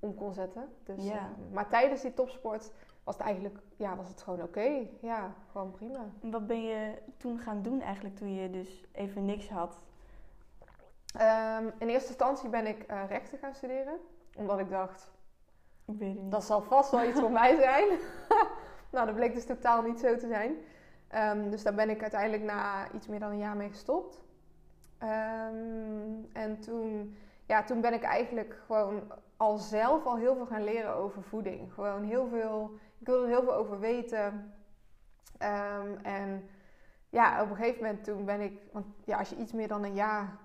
om 0.06 0.16
kon 0.16 0.34
zetten. 0.34 0.74
Dus, 0.84 1.04
ja. 1.06 1.30
maar 1.52 1.70
tijdens 1.70 2.02
die 2.02 2.14
topsport 2.14 2.72
was 3.04 3.18
het 3.18 3.26
eigenlijk, 3.26 3.58
ja, 3.76 3.96
was 3.96 4.08
het 4.08 4.22
gewoon 4.22 4.42
oké. 4.42 4.60
Okay. 4.60 4.90
Ja, 5.02 5.34
gewoon 5.52 5.72
prima. 5.72 6.06
Wat 6.22 6.48
ben 6.48 6.64
je 6.64 7.02
toen 7.18 7.40
gaan 7.40 7.62
doen 7.62 7.82
eigenlijk 7.82 8.16
toen 8.16 8.34
je 8.34 8.50
dus 8.50 8.86
even 8.92 9.26
niks 9.26 9.50
had? 9.50 9.84
Um, 11.22 11.74
in 11.78 11.88
eerste 11.88 12.08
instantie 12.08 12.50
ben 12.50 12.68
ik 12.68 12.92
uh, 12.92 13.02
rechten 13.10 13.38
gaan 13.38 13.54
studeren. 13.54 14.00
Omdat 14.38 14.60
ik 14.60 14.70
dacht, 14.70 15.12
ik 15.86 15.98
weet 15.98 16.14
het 16.14 16.22
niet. 16.22 16.32
dat 16.32 16.44
zal 16.44 16.62
vast 16.62 16.92
wel 16.92 17.04
iets 17.04 17.20
voor 17.20 17.32
mij 17.32 17.56
zijn. 17.56 17.88
nou, 18.92 19.06
dat 19.06 19.16
bleek 19.16 19.34
dus 19.34 19.46
totaal 19.46 19.82
niet 19.82 20.00
zo 20.00 20.18
te 20.18 20.28
zijn. 20.28 20.56
Um, 21.38 21.50
dus 21.50 21.64
daar 21.64 21.74
ben 21.74 21.90
ik 21.90 22.02
uiteindelijk 22.02 22.44
na 22.44 22.92
iets 22.92 23.08
meer 23.08 23.20
dan 23.20 23.32
een 23.32 23.38
jaar 23.38 23.56
mee 23.56 23.70
gestopt. 23.70 24.22
Um, 25.04 26.30
en 26.34 26.60
toen, 26.60 27.16
ja, 27.46 27.64
toen 27.64 27.82
ben 27.82 27.94
ik 27.94 28.04
eigenlijk 28.04 28.62
gewoon 28.66 29.12
al 29.38 29.58
zelf 29.58 30.06
al 30.06 30.16
heel 30.16 30.36
veel 30.36 30.46
gaan 30.46 30.64
leren 30.64 30.96
over 30.96 31.24
voeding. 31.24 31.74
Gewoon 31.74 32.04
heel 32.04 32.28
veel 32.28 32.80
ik 33.06 33.12
wilde 33.12 33.24
er 33.24 33.30
heel 33.30 33.44
veel 33.44 33.56
over 33.56 33.80
weten. 33.80 34.54
Um, 35.40 35.98
en 36.04 36.50
ja, 37.10 37.44
op 37.44 37.50
een 37.50 37.56
gegeven 37.56 37.84
moment 37.84 38.04
toen 38.04 38.26
ben 38.26 38.42
ik... 38.42 38.60
Want 38.72 38.86
ja, 39.04 39.18
als 39.18 39.30
je 39.30 39.36
iets 39.36 39.52
meer 39.52 39.68
dan 39.68 39.84
een 39.84 39.94
jaar 39.94 40.38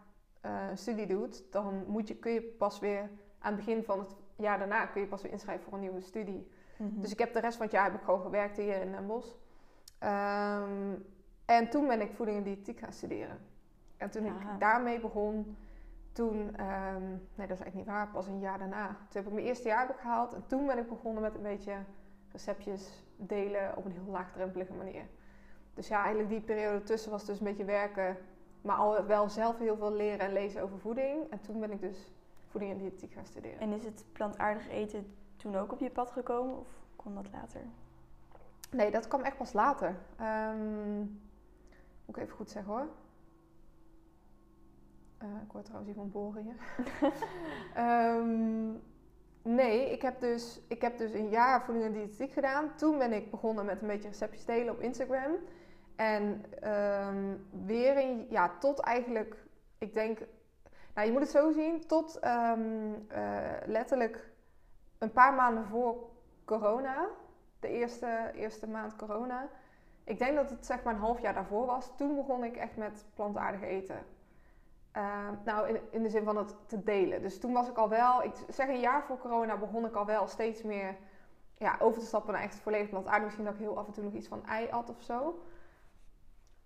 uh, 0.46 0.64
studie 0.74 1.06
doet... 1.06 1.52
dan 1.52 1.84
moet 1.86 2.08
je, 2.08 2.16
kun 2.16 2.32
je 2.32 2.42
pas 2.42 2.78
weer 2.78 3.10
aan 3.38 3.54
het 3.54 3.56
begin 3.56 3.84
van 3.84 3.98
het 3.98 4.14
jaar 4.36 4.58
daarna... 4.58 4.86
kun 4.86 5.00
je 5.00 5.06
pas 5.06 5.22
weer 5.22 5.32
inschrijven 5.32 5.64
voor 5.64 5.72
een 5.72 5.80
nieuwe 5.80 6.00
studie. 6.00 6.50
Mm 6.76 6.88
-hmm. 6.88 7.00
Dus 7.00 7.12
ik 7.12 7.18
heb 7.18 7.32
de 7.32 7.40
rest 7.40 7.56
van 7.56 7.66
het 7.66 7.74
jaar 7.74 7.84
heb 7.84 7.94
ik 7.94 8.04
gewoon 8.04 8.20
gewerkt 8.20 8.56
hier 8.56 8.80
in 8.80 8.92
Den 8.92 9.06
Bosch. 9.06 9.34
Um, 10.02 11.04
en 11.44 11.70
toen 11.70 11.86
ben 11.86 12.00
ik 12.00 12.12
voeding 12.12 12.38
en 12.38 12.44
diëtiek 12.44 12.78
gaan 12.78 12.92
studeren. 12.92 13.38
En 13.96 14.10
toen 14.10 14.26
Aha. 14.26 14.52
ik 14.52 14.60
daarmee 14.60 15.00
begon... 15.00 15.56
Toen, 16.12 16.36
um, 16.38 17.08
nee 17.34 17.46
dat 17.46 17.58
is 17.58 17.62
eigenlijk 17.62 17.74
niet 17.74 17.86
waar, 17.86 18.08
pas 18.08 18.26
een 18.26 18.40
jaar 18.40 18.58
daarna. 18.58 18.86
Toen 18.86 19.22
heb 19.22 19.26
ik 19.26 19.32
mijn 19.32 19.46
eerste 19.46 19.68
jaar 19.68 19.94
gehaald. 19.98 20.34
En 20.34 20.46
toen 20.46 20.66
ben 20.66 20.78
ik 20.78 20.88
begonnen 20.88 21.22
met 21.22 21.34
een 21.34 21.42
beetje 21.42 21.76
receptjes 22.32 23.04
delen 23.16 23.76
op 23.76 23.84
een 23.84 23.92
heel 23.92 24.10
laagdrempelige 24.10 24.72
manier. 24.72 25.04
Dus 25.74 25.88
ja, 25.88 25.98
eigenlijk 25.98 26.28
die 26.28 26.40
periode 26.40 26.82
tussen 26.82 27.10
was 27.10 27.24
dus 27.24 27.38
een 27.38 27.44
beetje 27.44 27.64
werken, 27.64 28.16
maar 28.62 28.76
al 28.76 29.06
wel 29.06 29.28
zelf 29.28 29.58
heel 29.58 29.76
veel 29.76 29.92
leren 29.92 30.18
en 30.18 30.32
lezen 30.32 30.62
over 30.62 30.78
voeding. 30.78 31.30
En 31.30 31.40
toen 31.40 31.60
ben 31.60 31.70
ik 31.70 31.80
dus 31.80 32.12
voeding 32.48 32.72
en 32.72 32.78
diëtiek 32.78 33.12
gaan 33.12 33.26
studeren. 33.26 33.60
En 33.60 33.72
is 33.72 33.84
het 33.84 34.04
plantaardig 34.12 34.68
eten 34.68 35.14
toen 35.36 35.56
ook 35.56 35.72
op 35.72 35.80
je 35.80 35.90
pad 35.90 36.10
gekomen 36.10 36.58
of 36.58 36.68
kon 36.96 37.14
dat 37.14 37.30
later? 37.32 37.60
Nee, 38.70 38.90
dat 38.90 39.08
kwam 39.08 39.22
echt 39.22 39.36
pas 39.36 39.52
later. 39.52 39.96
Um, 40.20 41.20
moet 42.04 42.16
ik 42.16 42.22
even 42.22 42.36
goed 42.36 42.50
zeggen 42.50 42.72
hoor. 42.72 42.88
Uh, 45.22 45.28
ik 45.44 45.50
hoor 45.50 45.62
trouwens 45.62 45.90
iemand 45.90 46.12
boren 46.12 46.42
hier. 46.42 46.56
um, 47.78 48.82
Nee, 49.42 49.90
ik 49.90 50.02
heb, 50.02 50.20
dus, 50.20 50.60
ik 50.68 50.80
heb 50.80 50.98
dus 50.98 51.12
een 51.12 51.28
jaar 51.28 51.64
voeding 51.64 52.10
en 52.18 52.28
gedaan. 52.28 52.74
Toen 52.76 52.98
ben 52.98 53.12
ik 53.12 53.30
begonnen 53.30 53.64
met 53.64 53.80
een 53.80 53.86
beetje 53.86 54.08
receptjes 54.08 54.44
delen 54.44 54.74
op 54.74 54.80
Instagram. 54.80 55.36
En 55.96 56.44
ehm, 56.60 57.36
weer 57.66 57.96
een, 57.96 58.26
ja, 58.30 58.50
tot 58.58 58.80
eigenlijk, 58.80 59.36
ik 59.78 59.94
denk, 59.94 60.18
nou 60.94 61.06
je 61.06 61.12
moet 61.12 61.20
het 61.20 61.30
zo 61.30 61.50
zien, 61.52 61.86
tot 61.86 62.18
ehm, 62.18 62.92
eh, 63.08 63.40
letterlijk 63.66 64.30
een 64.98 65.12
paar 65.12 65.34
maanden 65.34 65.64
voor 65.64 66.10
corona, 66.44 67.06
de 67.60 67.68
eerste, 67.68 68.30
eerste 68.34 68.68
maand 68.68 68.96
corona. 68.96 69.48
Ik 70.04 70.18
denk 70.18 70.36
dat 70.36 70.50
het 70.50 70.66
zeg 70.66 70.82
maar 70.82 70.94
een 70.94 71.00
half 71.00 71.20
jaar 71.20 71.34
daarvoor 71.34 71.66
was. 71.66 71.92
Toen 71.96 72.14
begon 72.14 72.44
ik 72.44 72.56
echt 72.56 72.76
met 72.76 73.04
plantaardig 73.14 73.62
eten. 73.62 73.98
Ehm, 74.92 75.34
nou, 75.44 75.68
in, 75.68 75.80
in, 75.90 76.02
de 76.02 76.08
zin 76.08 76.24
van 76.24 76.36
het 76.36 76.54
te 76.66 76.82
delen. 76.82 77.22
Dus 77.22 77.40
toen 77.40 77.52
was 77.52 77.68
ik 77.68 77.76
al 77.76 77.88
wel, 77.88 78.22
ik 78.22 78.32
zeg 78.48 78.68
een 78.68 78.80
jaar 78.80 79.04
voor 79.04 79.18
corona, 79.18 79.58
begon 79.58 79.86
ik 79.86 79.94
al 79.94 80.06
wel 80.06 80.26
steeds 80.26 80.62
meer 80.62 80.96
ja, 81.56 81.76
over 81.80 82.00
te 82.00 82.06
stappen 82.06 82.32
naar 82.32 82.42
echt 82.42 82.60
volledig 82.60 82.88
plantaardig. 82.88 83.24
Misschien 83.24 83.44
dat 83.44 83.54
ik 83.54 83.60
heel 83.60 83.78
af 83.78 83.86
en 83.86 83.92
toe 83.92 84.04
nog 84.04 84.12
iets 84.12 84.28
van 84.28 84.46
ei 84.46 84.68
at 84.70 84.90
of 84.90 85.02
zo. 85.02 85.42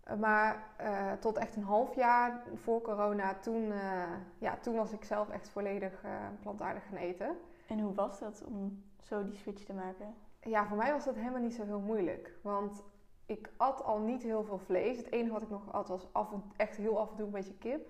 Eh, 0.01 0.17
maar 0.17 0.75
uh, 0.81 1.13
tot 1.13 1.37
echt 1.37 1.57
een 1.57 1.63
half 1.63 1.95
jaar 1.95 2.43
voor 2.55 2.81
corona, 2.83 3.35
toen, 3.35 3.63
uh, 3.63 4.03
ja, 4.39 4.57
toen 4.57 4.75
was 4.75 4.93
ik 4.93 5.05
zelf 5.05 5.31
echt 5.31 5.49
volledig 5.49 6.05
plantaardig 6.41 6.85
gaan 6.85 6.97
eten. 6.97 7.37
En 7.69 7.81
hoe 7.81 7.95
was 7.95 8.19
dat 8.19 8.45
om 8.47 8.83
zo 9.01 9.25
die 9.25 9.37
switch 9.37 9.65
te 9.65 9.73
maken? 9.73 10.15
Ja, 10.41 10.67
voor 10.67 10.77
mij 10.77 10.93
was 10.93 11.05
dat 11.05 11.15
helemaal 11.15 11.41
niet 11.41 11.55
zo 11.55 11.65
heel 11.65 11.81
moeilijk. 11.81 12.39
Want 12.43 12.83
ik 13.27 13.51
at 13.57 13.83
al 13.83 13.99
niet 13.99 14.23
heel 14.23 14.45
veel 14.45 14.59
vlees. 14.59 14.97
Het 14.97 15.13
enige 15.13 15.33
wat 15.33 15.43
ik 15.43 15.51
nog 15.51 15.73
at 15.73 15.89
was 15.89 16.13
af 16.13 16.33
en, 16.33 16.43
echt 16.57 16.77
heel 16.77 16.99
af 16.99 17.11
en 17.11 17.17
toe 17.17 17.27
een 17.27 17.33
beetje 17.33 17.59
kip. 17.59 17.89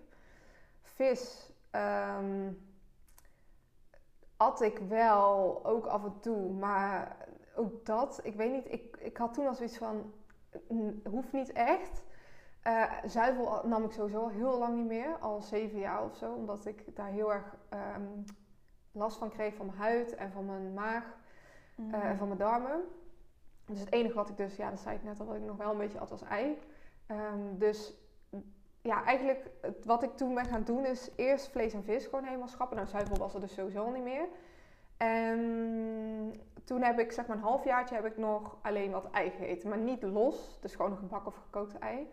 Vis 0.85 1.51
um, 1.73 2.59
at 4.37 4.61
ik 4.61 4.79
wel 4.79 5.61
ook 5.65 5.87
af 5.87 6.05
en 6.05 6.21
toe. 6.21 6.53
Maar 6.53 7.17
ook 7.57 7.87
dat, 7.87 8.21
ik 8.23 8.35
weet 8.35 8.53
niet. 8.53 8.73
Ik, 8.73 8.97
ik 8.97 9.17
had 9.17 9.35
toen 9.35 9.47
al 9.47 9.55
zoiets 9.55 9.79
van, 9.79 10.13
hoeft 11.05 11.33
niet 11.33 11.53
echt. 11.53 12.05
Uh, 12.67 12.93
zuivel 13.05 13.61
nam 13.65 13.85
ik 13.85 13.93
sowieso 13.93 14.29
heel 14.29 14.59
lang 14.59 14.77
niet 14.77 14.87
meer, 14.87 15.17
al 15.21 15.41
zeven 15.41 15.79
jaar 15.79 16.05
of 16.05 16.17
zo, 16.17 16.33
omdat 16.33 16.67
ik 16.67 16.97
daar 16.97 17.09
heel 17.09 17.33
erg 17.33 17.57
um, 17.97 18.25
last 18.93 19.19
van 19.19 19.31
kreeg 19.31 19.55
van 19.55 19.67
mijn 19.67 19.79
huid 19.79 20.15
en 20.15 20.33
van 20.33 20.47
mijn 20.47 20.75
maag 20.75 21.17
mm. 21.77 21.95
uh, 21.95 22.05
en 22.05 22.17
van 22.17 22.27
mijn 22.27 22.39
darmen. 22.39 22.81
Dus 23.67 23.81
het 23.81 23.93
enige 23.93 24.15
wat 24.15 24.29
ik 24.29 24.37
dus, 24.37 24.57
ja, 24.57 24.71
dat 24.71 24.81
zei 24.81 24.97
ik 24.97 25.03
net 25.03 25.21
al, 25.21 25.27
wat 25.27 25.37
ik 25.37 25.43
nog 25.43 25.57
wel 25.57 25.71
een 25.71 25.79
beetje 25.79 25.99
at 25.99 26.11
was 26.11 26.23
ei. 26.23 26.59
Um, 27.09 27.59
dus 27.59 27.95
ja, 28.85 29.05
eigenlijk 29.05 29.51
wat 29.85 30.03
ik 30.03 30.17
toen 30.17 30.35
ben 30.35 30.45
gaan 30.45 30.65
doen 30.65 30.87
is 30.87 31.11
eerst 31.17 31.49
vlees 31.49 31.73
en 31.73 31.85
vis 31.85 32.05
gewoon 32.05 32.25
helemaal 32.25 32.49
schrappen. 32.49 32.77
Nou, 32.77 32.89
zuivel 32.89 33.17
was 33.17 33.35
er 33.35 33.41
dus 33.41 33.55
sowieso 33.55 33.91
niet 33.91 34.03
meer. 34.03 34.27
En 34.97 36.35
toen 36.65 36.83
heb 36.83 36.99
ik 36.99 37.13
zeg 37.13 37.27
maar 37.27 37.37
een 37.37 37.43
halfjaartje 37.43 37.95
heb 37.95 38.05
ik 38.05 38.17
nog 38.17 38.57
alleen 38.63 38.91
wat 38.91 39.11
ei 39.11 39.31
gegeten. 39.31 39.69
Maar 39.69 39.79
niet 39.79 40.03
los, 40.03 40.59
dus 40.61 40.75
gewoon 40.75 40.93
een 40.93 41.09
bak 41.09 41.27
of 41.27 41.37
gekookt 41.37 41.79
ei. 41.79 42.09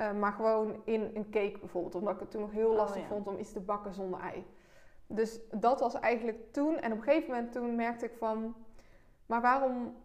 Uh, 0.00 0.12
maar 0.12 0.32
gewoon 0.32 0.82
in 0.84 1.10
een 1.14 1.30
cake 1.30 1.58
bijvoorbeeld. 1.58 1.94
Omdat 1.94 2.14
ik 2.14 2.20
het 2.20 2.30
toen 2.30 2.40
nog 2.40 2.52
heel 2.52 2.70
oh, 2.70 2.76
lastig 2.76 3.06
vond 3.06 3.26
om 3.26 3.38
iets 3.38 3.52
te 3.52 3.60
bakken 3.60 3.92
zonder 3.92 4.20
ei. 4.20 4.46
Dus 5.06 5.40
dat 5.50 5.80
was 5.80 5.94
eigenlijk 5.94 6.52
toen. 6.52 6.78
En 6.78 6.92
op 6.92 6.98
een 6.98 7.04
gegeven 7.04 7.30
moment 7.30 7.52
toen 7.52 7.74
merkte 7.74 8.04
ik 8.04 8.16
van... 8.18 8.54
Maar 9.26 9.40
waarom... 9.40 9.96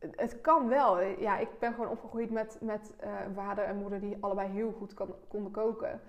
Het 0.00 0.40
kan 0.40 0.68
wel. 0.68 1.00
Ja, 1.00 1.38
ik 1.38 1.58
ben 1.58 1.72
gewoon 1.72 1.90
opgegroeid 1.90 2.30
met, 2.30 2.58
met 2.60 2.92
uh, 3.04 3.14
vader 3.34 3.64
en 3.64 3.76
moeder 3.76 4.00
die 4.00 4.16
allebei 4.20 4.48
heel 4.48 4.72
goed 4.72 4.94
kan, 4.94 5.14
konden 5.28 5.52
koken. 5.52 6.00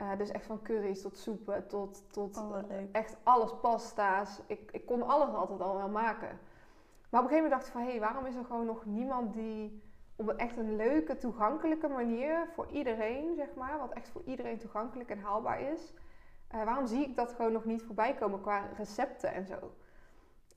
Uh, 0.00 0.16
dus 0.16 0.30
echt 0.30 0.46
van 0.46 0.62
curry's 0.62 1.02
tot 1.02 1.18
soepen, 1.18 1.66
tot, 1.68 2.04
tot 2.12 2.36
oh, 2.36 2.58
echt 2.92 3.16
alles, 3.22 3.54
pasta's. 3.60 4.40
Ik, 4.46 4.70
ik 4.72 4.86
kon 4.86 5.02
alles 5.02 5.34
altijd 5.34 5.60
al 5.60 5.76
wel 5.76 5.88
maken. 5.88 6.38
Maar 7.10 7.20
op 7.20 7.26
een 7.26 7.34
gegeven 7.34 7.50
moment 7.50 7.50
dacht 7.50 7.66
ik 7.66 7.72
van... 7.72 7.82
Hé, 7.82 7.90
hey, 7.90 8.00
waarom 8.00 8.26
is 8.26 8.34
er 8.34 8.44
gewoon 8.44 8.66
nog 8.66 8.86
niemand 8.86 9.34
die 9.34 9.82
op 10.16 10.28
een 10.28 10.38
echt 10.38 10.56
een 10.56 10.76
leuke, 10.76 11.16
toegankelijke 11.16 11.88
manier 11.88 12.48
voor 12.52 12.68
iedereen, 12.70 13.34
zeg 13.34 13.54
maar, 13.54 13.78
wat 13.78 13.92
echt 13.92 14.08
voor 14.08 14.22
iedereen 14.24 14.58
toegankelijk 14.58 15.10
en 15.10 15.18
haalbaar 15.18 15.60
is. 15.60 15.94
Uh, 16.54 16.64
waarom 16.64 16.86
zie 16.86 17.04
ik 17.04 17.16
dat 17.16 17.32
gewoon 17.32 17.52
nog 17.52 17.64
niet 17.64 17.82
voorbij 17.82 18.14
komen 18.14 18.40
qua 18.40 18.68
recepten 18.76 19.32
en 19.32 19.46
zo? 19.46 19.72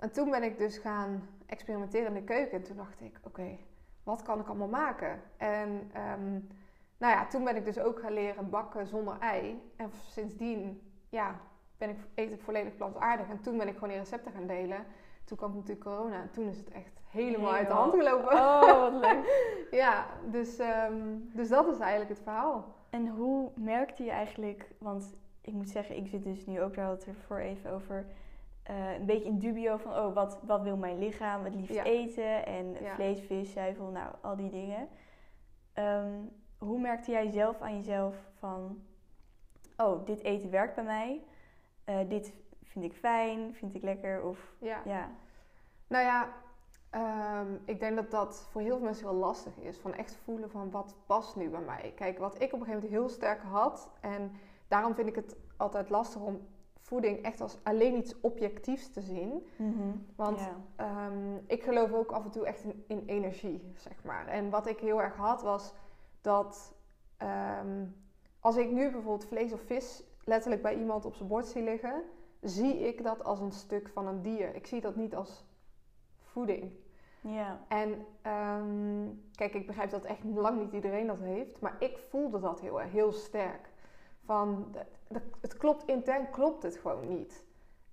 En 0.01 0.11
toen 0.11 0.29
ben 0.29 0.43
ik 0.43 0.57
dus 0.57 0.77
gaan 0.77 1.29
experimenteren 1.45 2.07
in 2.07 2.13
de 2.13 2.23
keuken. 2.23 2.57
En 2.57 2.63
toen 2.63 2.75
dacht 2.75 3.01
ik, 3.01 3.19
oké, 3.23 3.57
wat 4.03 4.21
kan 4.21 4.39
ik 4.39 4.47
allemaal 4.47 4.67
maken? 4.67 5.21
En 5.37 5.69
um, 5.69 6.47
nou 6.97 7.13
ja, 7.13 7.27
toen 7.27 7.43
ben 7.43 7.55
ik 7.55 7.65
dus 7.65 7.79
ook 7.79 7.99
gaan 7.99 8.13
leren 8.13 8.49
bakken 8.49 8.87
zonder 8.87 9.19
ei. 9.19 9.71
En 9.75 9.91
sindsdien, 10.07 10.81
ja, 11.09 11.39
ben 11.77 11.89
ik, 11.89 11.97
eet 12.15 12.31
ik 12.31 12.41
volledig 12.41 12.75
plantaardig. 12.75 13.29
En 13.29 13.41
toen 13.41 13.57
ben 13.57 13.67
ik 13.67 13.73
gewoon 13.73 13.89
die 13.89 13.97
recepten 13.97 14.31
gaan 14.31 14.47
delen. 14.47 14.85
Toen 15.23 15.37
kwam 15.37 15.53
natuurlijk 15.53 15.85
corona 15.85 16.21
en 16.21 16.31
toen 16.31 16.47
is 16.47 16.57
het 16.57 16.69
echt 16.69 16.99
helemaal, 17.09 17.53
uit 17.53 17.67
de 17.67 17.73
hand 17.73 17.93
gelopen. 17.93 18.33
Oh, 18.33 18.79
wat 18.79 18.93
leuk. 19.05 19.25
ja, 19.71 20.05
dus, 20.31 20.59
um, 20.59 21.29
dus 21.33 21.49
dat 21.49 21.67
is 21.67 21.79
eigenlijk 21.79 22.09
het 22.09 22.23
verhaal. 22.23 22.75
En 22.89 23.07
hoe 23.07 23.51
merkte 23.55 24.03
je 24.03 24.11
eigenlijk, 24.11 24.69
want 24.77 25.15
ik 25.41 25.53
moet 25.53 25.69
zeggen, 25.69 25.97
ik 25.97 26.07
zit 26.07 26.23
dus 26.23 26.45
nu 26.45 26.61
ook 26.61 26.75
daar 26.75 26.89
het 26.89 27.07
voor 27.27 27.37
even 27.37 27.71
over. 27.71 28.05
Uh, 28.69 28.93
een 28.93 29.05
beetje 29.05 29.27
in 29.27 29.39
dubio 29.39 29.77
van, 29.77 29.91
oh, 29.91 30.13
wat, 30.13 30.39
wat 30.43 30.61
wil 30.61 30.77
mijn 30.77 30.97
lichaam 30.97 31.43
het 31.43 31.55
liefst 31.55 31.73
ja. 31.73 31.83
eten? 31.83 32.45
En 32.45 32.75
ja. 32.81 32.93
vlees, 32.93 33.19
vis, 33.19 33.51
zuivel, 33.51 33.87
nou, 33.87 34.15
al 34.21 34.35
die 34.35 34.49
dingen. 34.49 34.87
Um, 35.73 36.31
hoe 36.57 36.79
merkte 36.79 37.11
jij 37.11 37.29
zelf 37.29 37.61
aan 37.61 37.75
jezelf 37.75 38.15
van, 38.39 38.83
oh, 39.77 40.05
dit 40.05 40.23
eten 40.23 40.49
werkt 40.49 40.75
bij 40.75 40.83
mij. 40.83 41.23
Uh, 41.85 42.09
dit 42.09 42.33
vind 42.63 42.85
ik 42.85 42.93
fijn, 42.93 43.53
vind 43.55 43.75
ik 43.75 43.81
lekker 43.81 44.23
of 44.23 44.53
ja. 44.59 44.81
ja. 44.85 45.09
Nou 45.87 46.03
ja, 46.05 46.29
um, 47.41 47.61
ik 47.65 47.79
denk 47.79 47.95
dat 47.95 48.11
dat 48.11 48.47
voor 48.51 48.61
heel 48.61 48.75
veel 48.75 48.85
mensen 48.85 49.07
heel 49.07 49.17
lastig 49.17 49.57
is. 49.57 49.77
Van 49.77 49.93
echt 49.93 50.15
voelen 50.23 50.49
van 50.49 50.71
wat 50.71 50.95
past 51.05 51.35
nu 51.35 51.49
bij 51.49 51.61
mij. 51.61 51.93
Kijk, 51.95 52.17
wat 52.17 52.41
ik 52.41 52.53
op 52.53 52.59
een 52.59 52.65
gegeven 52.65 52.73
moment 52.73 52.91
heel 52.91 53.09
sterk 53.09 53.41
had. 53.41 53.89
En 54.01 54.31
daarom 54.67 54.95
vind 54.95 55.07
ik 55.07 55.15
het 55.15 55.35
altijd 55.57 55.89
lastig 55.89 56.21
om 56.21 56.47
voeding 56.81 57.21
echt 57.21 57.41
als 57.41 57.57
alleen 57.63 57.97
iets 57.97 58.21
objectiefs 58.21 58.91
te 58.91 59.01
zien. 59.01 59.47
Mm 59.55 59.73
-hmm. 59.73 60.05
Want 60.15 60.39
um, 60.77 61.43
ik 61.47 61.63
geloof 61.63 61.93
ook 61.93 62.11
af 62.11 62.23
en 62.23 62.31
toe 62.31 62.45
echt 62.45 62.63
in, 62.63 62.83
in, 62.87 63.03
energie, 63.05 63.71
zeg 63.75 64.03
maar. 64.03 64.27
En 64.27 64.49
wat 64.49 64.67
ik 64.67 64.79
heel 64.79 65.01
erg 65.01 65.15
had 65.15 65.41
was 65.41 65.73
dat 66.21 66.73
um, 67.61 67.95
als 68.39 68.57
ik 68.57 68.71
nu 68.71 68.91
bijvoorbeeld 68.91 69.27
vlees 69.27 69.53
of 69.53 69.61
vis 69.61 70.03
letterlijk 70.23 70.61
bij 70.61 70.75
iemand 70.75 71.05
op 71.05 71.15
zijn 71.15 71.29
bord 71.29 71.45
zie 71.45 71.63
liggen, 71.63 72.03
zie 72.41 72.87
ik 72.87 73.03
dat 73.03 73.23
als 73.23 73.39
een 73.39 73.51
stuk 73.51 73.89
van 73.93 74.07
een 74.07 74.21
dier. 74.21 74.55
Ik 74.55 74.67
zie 74.67 74.81
dat 74.81 74.95
niet 74.95 75.15
als 75.15 75.45
voeding. 76.19 76.71
Ja. 77.21 77.65
En 77.67 78.05
um, 78.31 79.23
kijk, 79.35 79.53
ik 79.53 79.67
begrijp 79.67 79.89
dat 79.89 80.03
echt 80.03 80.23
lang 80.23 80.59
niet 80.59 80.73
iedereen 80.73 81.07
dat 81.07 81.19
heeft, 81.19 81.59
maar 81.59 81.75
ik 81.79 81.97
voelde 82.09 82.39
dat 82.39 82.61
heel, 82.61 82.77
heel 82.77 83.11
sterk. 83.11 83.69
Van, 84.31 84.75
het 85.41 85.57
klopt 85.57 85.87
intern, 85.87 86.29
klopt 86.29 86.63
het 86.63 86.77
gewoon 86.77 87.07
niet. 87.07 87.45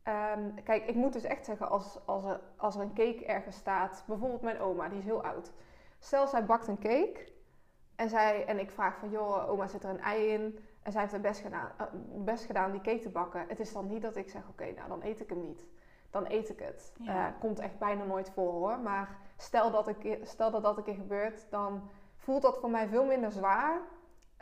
Um, 0.04 0.54
kijk, 0.64 0.86
ik 0.86 0.94
moet 0.94 1.12
dus 1.12 1.24
echt 1.24 1.44
zeggen, 1.44 1.68
als, 1.68 1.98
als, 2.04 2.24
er, 2.24 2.40
als 2.56 2.74
er 2.74 2.80
een 2.80 2.94
cake 2.94 3.26
ergens 3.26 3.56
staat, 3.56 4.04
bijvoorbeeld 4.06 4.42
mijn 4.42 4.60
oma, 4.60 4.88
die 4.88 4.98
is 4.98 5.04
heel 5.04 5.24
oud. 5.24 5.52
Stel, 5.98 6.26
zij 6.26 6.44
bakt 6.44 6.66
een 6.66 6.78
cake 6.78 7.32
en, 7.96 8.08
zij, 8.08 8.46
en 8.46 8.58
ik 8.58 8.70
vraag 8.70 8.98
van, 8.98 9.10
joh, 9.10 9.50
oma, 9.50 9.66
zit 9.66 9.84
er 9.84 9.90
een 9.90 10.00
ei 10.00 10.26
in? 10.26 10.58
En 10.82 10.92
zij 10.92 11.00
heeft 11.00 11.12
het 11.12 11.22
best 11.22 11.40
gedaan, 11.40 11.70
uh, 11.80 11.86
best 12.24 12.44
gedaan 12.44 12.70
die 12.70 12.80
cake 12.80 13.00
te 13.00 13.10
bakken. 13.10 13.44
Het 13.48 13.60
is 13.60 13.72
dan 13.72 13.86
niet 13.86 14.02
dat 14.02 14.16
ik 14.16 14.28
zeg, 14.28 14.42
oké, 14.42 14.50
okay, 14.50 14.70
nou 14.70 14.88
dan 14.88 15.02
eet 15.02 15.20
ik 15.20 15.28
hem 15.28 15.40
niet 15.40 15.66
dan 16.10 16.24
eet 16.28 16.48
ik 16.48 16.58
het. 16.58 16.92
Ja. 16.98 17.28
Uh, 17.28 17.40
komt 17.40 17.58
echt 17.58 17.78
bijna 17.78 18.04
nooit 18.04 18.30
voor 18.30 18.52
hoor. 18.52 18.78
Maar 18.78 19.18
stel 19.36 19.70
dat, 19.70 19.88
ik, 19.88 20.18
stel 20.22 20.50
dat 20.50 20.62
dat 20.62 20.76
een 20.76 20.82
keer 20.82 20.94
gebeurt, 20.94 21.46
dan 21.50 21.90
voelt 22.16 22.42
dat 22.42 22.58
voor 22.58 22.70
mij 22.70 22.88
veel 22.88 23.04
minder 23.04 23.32
zwaar. 23.32 23.80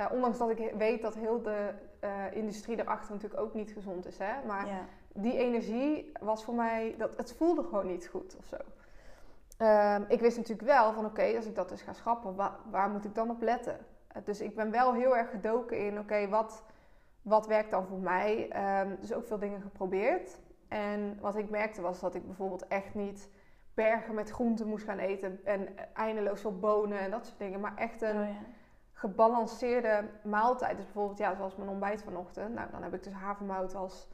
Uh, 0.00 0.06
ondanks 0.12 0.38
dat 0.38 0.50
ik 0.50 0.72
weet 0.78 1.02
dat 1.02 1.14
heel 1.14 1.42
de 1.42 1.70
uh, 2.04 2.10
industrie 2.32 2.80
erachter 2.80 3.14
natuurlijk 3.14 3.40
ook 3.40 3.54
niet 3.54 3.72
gezond 3.72 4.06
is. 4.06 4.18
Hè? 4.18 4.46
Maar 4.46 4.66
ja. 4.66 4.84
die 5.12 5.38
energie 5.38 6.12
was 6.20 6.44
voor 6.44 6.54
mij, 6.54 6.94
dat, 6.98 7.10
het 7.16 7.32
voelde 7.32 7.62
gewoon 7.62 7.86
niet 7.86 8.06
goed 8.06 8.36
of 8.38 8.44
zo. 8.44 8.56
Ehm, 9.56 10.02
ik 10.08 10.20
wist 10.20 10.36
natuurlijk 10.36 10.68
wel 10.68 10.92
van 10.92 11.04
oké, 11.04 11.20
okay, 11.20 11.36
als 11.36 11.46
ik 11.46 11.54
dat 11.54 11.68
dus 11.68 11.82
ga 11.82 11.92
schrappen, 11.92 12.34
wa 12.34 12.56
waar 12.70 12.90
moet 12.90 13.04
ik 13.04 13.14
dan 13.14 13.30
op 13.30 13.42
letten? 13.42 13.78
dus 14.24 14.40
ik 14.40 14.54
ben 14.54 14.70
wel 14.70 14.94
heel 14.94 15.16
erg 15.16 15.30
gedoken 15.30 15.78
in 15.78 15.92
oké, 15.92 16.00
okay, 16.00 16.28
wat, 16.28 16.62
wat 17.22 17.46
werkt 17.46 17.70
dan 17.70 17.86
voor 17.86 17.98
mij? 17.98 18.50
Um, 18.80 18.96
dus 19.00 19.12
ook 19.12 19.26
veel 19.26 19.38
dingen 19.38 19.60
geprobeerd. 19.60 20.40
En 20.68 21.18
wat 21.20 21.36
ik 21.36 21.50
merkte 21.50 21.82
was 21.82 22.00
dat 22.00 22.14
ik 22.14 22.26
bijvoorbeeld 22.26 22.66
echt 22.66 22.94
niet 22.94 23.28
bergen 23.74 24.14
met 24.14 24.30
groenten 24.30 24.66
moest 24.66 24.84
gaan 24.84 24.98
eten 24.98 25.40
en 25.44 25.68
eindeloos 25.94 26.40
veel 26.40 26.58
bonen 26.58 26.98
en 26.98 27.10
dat 27.10 27.26
soort 27.26 27.38
dingen. 27.38 27.60
Maar 27.60 27.76
echt 27.76 28.02
een 28.02 28.20
oh, 28.20 28.28
ja. 28.28 28.36
Gebalanceerde 29.06 30.04
maaltijd. 30.22 30.76
Dus 30.76 30.84
bijvoorbeeld, 30.84 31.18
ja, 31.18 31.34
zoals 31.34 31.56
mijn 31.56 31.68
ontbijt 31.68 32.02
vanochtend. 32.02 32.54
Nou, 32.54 32.70
dan 32.70 32.82
heb 32.82 32.94
ik 32.94 33.04
dus 33.04 33.12
havermout 33.12 33.75
als 33.75 34.08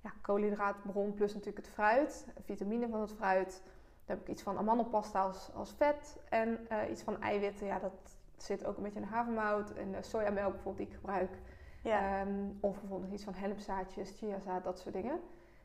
ja, 0.00 0.12
koolhydraatbron 0.20 1.14
plus 1.14 1.34
natuurlijk 1.34 1.66
het 1.66 1.74
fruit, 1.74 2.26
vitamine 2.44 2.88
van 2.88 3.00
het 3.00 3.12
fruit. 3.12 3.62
Dan 4.04 4.16
heb 4.16 4.20
ik 4.20 4.28
iets 4.28 4.42
van 4.42 4.58
amandelpasta 4.58 5.22
als, 5.22 5.50
als 5.54 5.74
vet 5.76 6.16
en 6.28 6.66
uh, 6.72 6.90
iets 6.90 7.02
van 7.02 7.22
eiwitten. 7.22 7.66
Ja, 7.66 7.78
dat 7.78 7.92
zit 8.36 8.64
ook 8.66 8.76
een 8.76 8.82
beetje 8.82 9.00
in 9.00 9.06
havermout 9.06 9.70
en 9.70 9.94
sojamelk 10.00 10.52
bijvoorbeeld 10.52 10.76
die 10.76 10.86
ik 10.86 10.94
gebruik. 10.94 11.38
Ja. 11.82 12.20
Um, 12.20 12.58
of 12.60 12.80
bijvoorbeeld 12.80 13.12
iets 13.12 13.24
van 13.24 13.34
hennepzaadjes, 13.34 14.10
chiazaad, 14.10 14.64
dat 14.64 14.78
soort 14.78 14.94
dingen. 14.94 15.20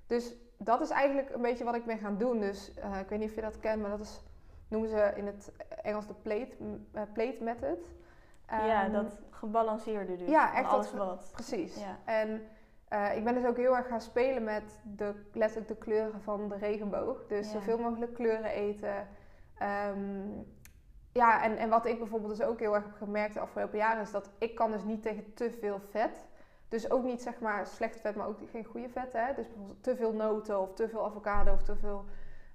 Dus 0.07 0.35
dat 0.57 0.81
is 0.81 0.89
eigenlijk 0.89 1.29
een 1.29 1.41
beetje 1.41 1.63
wat 1.63 1.75
ik 1.75 1.85
ben 1.85 1.97
gaan 1.97 2.17
doen. 2.17 2.39
Dus 2.39 2.73
eh, 2.73 2.99
ik 2.99 3.09
weet 3.09 3.19
niet 3.19 3.29
of 3.29 3.35
je 3.35 3.41
dat 3.41 3.59
kent, 3.59 3.81
maar 3.81 3.89
dat 3.89 3.99
is, 3.99 4.21
noemen 4.67 4.89
ze 4.89 5.11
in 5.15 5.25
het 5.25 5.51
Engels 5.81 6.07
de 6.07 6.13
plate, 6.13 6.55
uh, 6.95 7.01
plate 7.13 7.43
method. 7.43 7.79
Ja, 8.51 8.83
Ehm, 8.83 8.91
dat 8.91 9.19
gebalanceerde 9.29 10.15
dus. 10.15 10.27
ja, 10.29 10.53
echt 10.55 10.69
alles 10.69 10.93
wat. 10.93 11.29
Precies. 11.31 11.75
Ja. 11.79 11.97
En 12.05 12.41
eh, 12.87 13.15
ik 13.17 13.23
ben 13.23 13.33
dus 13.33 13.45
ook 13.45 13.57
heel 13.57 13.75
erg 13.75 13.87
gaan 13.87 14.01
spelen 14.01 14.43
met 14.43 14.79
de, 14.83 15.13
letterlijk 15.33 15.67
de 15.67 15.75
kleuren 15.77 16.21
van 16.21 16.49
de 16.49 16.55
regenboog. 16.55 17.25
Dus 17.27 17.45
Ja. 17.51 17.53
zoveel 17.59 17.77
mogelijk 17.77 18.13
kleuren 18.13 18.51
eten. 18.51 19.07
Ehm, 19.57 20.29
ja, 21.11 21.43
en, 21.43 21.57
en 21.57 21.69
wat 21.69 21.85
ik 21.85 21.97
bijvoorbeeld 21.97 22.37
dus 22.37 22.47
ook 22.47 22.59
heel 22.59 22.75
erg 22.75 22.83
heb 22.83 22.93
gemerkt 22.95 23.33
de 23.33 23.39
afgelopen 23.39 23.77
jaren 23.77 24.01
is 24.01 24.11
dat 24.11 24.29
ik 24.37 24.55
kan 24.55 24.71
dus 24.71 24.83
niet 24.83 25.01
tegen 25.01 25.33
te 25.33 25.51
veel 25.59 25.79
vet. 25.89 26.25
Dus 26.67 26.91
ook 26.91 27.03
niet 27.03 27.21
zeg 27.21 27.39
maar 27.39 27.65
slecht 27.67 27.99
vet, 28.01 28.15
maar 28.15 28.27
ook 28.27 28.37
geen 28.51 28.65
goede 28.65 28.89
vet. 28.89 29.13
Hè? 29.13 29.33
Dus 29.33 29.47
bijvoorbeeld 29.47 29.83
te 29.83 29.95
veel 29.95 30.13
noten 30.13 30.59
of 30.61 30.73
te 30.73 30.89
veel 30.89 31.05
avocado 31.05 31.53
of 31.53 31.63
te 31.63 31.75
veel 31.75 32.05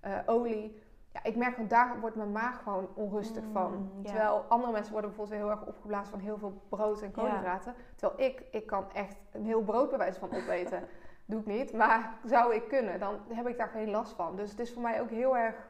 eh, 0.01 0.19
olie. 0.27 0.83
Ja, 1.17 1.23
ik 1.31 1.37
merk 1.37 1.55
gewoon 1.55 1.69
daar 1.69 2.01
wordt 2.01 2.17
mijn 2.17 2.33
maag 2.33 2.63
gewoon 2.63 2.89
onrustig 2.95 3.45
Mm, 3.45 3.53
van. 3.53 3.91
Terwijl 4.03 4.45
andere 4.49 4.73
mensen 4.73 4.93
worden 4.93 5.11
bijvoorbeeld 5.11 5.39
weer 5.41 5.49
heel 5.51 5.59
erg 5.61 5.69
opgeblazen 5.69 6.11
van 6.11 6.21
heel 6.21 6.39
veel 6.39 6.63
brood 6.69 7.03
en 7.03 7.11
koolhydraten. 7.11 7.75
Terwijl 7.97 8.31
ik, 8.31 8.43
ik 8.51 8.67
kan 8.67 8.85
echt 8.93 9.17
een 9.33 9.45
heel 9.45 9.63
brood 9.63 9.89
bij 9.89 9.99
wijze 9.99 10.19
van 10.19 10.29
opeten. 10.35 10.83
Doe 11.29 11.41
ik 11.41 11.47
niet, 11.47 11.73
maar 11.73 12.19
zou 12.25 12.55
ik 12.55 12.69
kunnen, 12.69 12.99
dan 13.01 13.15
heb 13.29 13.47
ik 13.49 13.59
daar 13.59 13.69
geen 13.69 13.91
last 13.91 14.13
van. 14.13 14.37
Dus 14.37 14.51
het 14.51 14.61
is 14.61 14.73
voor 14.73 14.83
mij 14.83 15.01
ook 15.01 15.11
heel 15.11 15.37
erg 15.37 15.69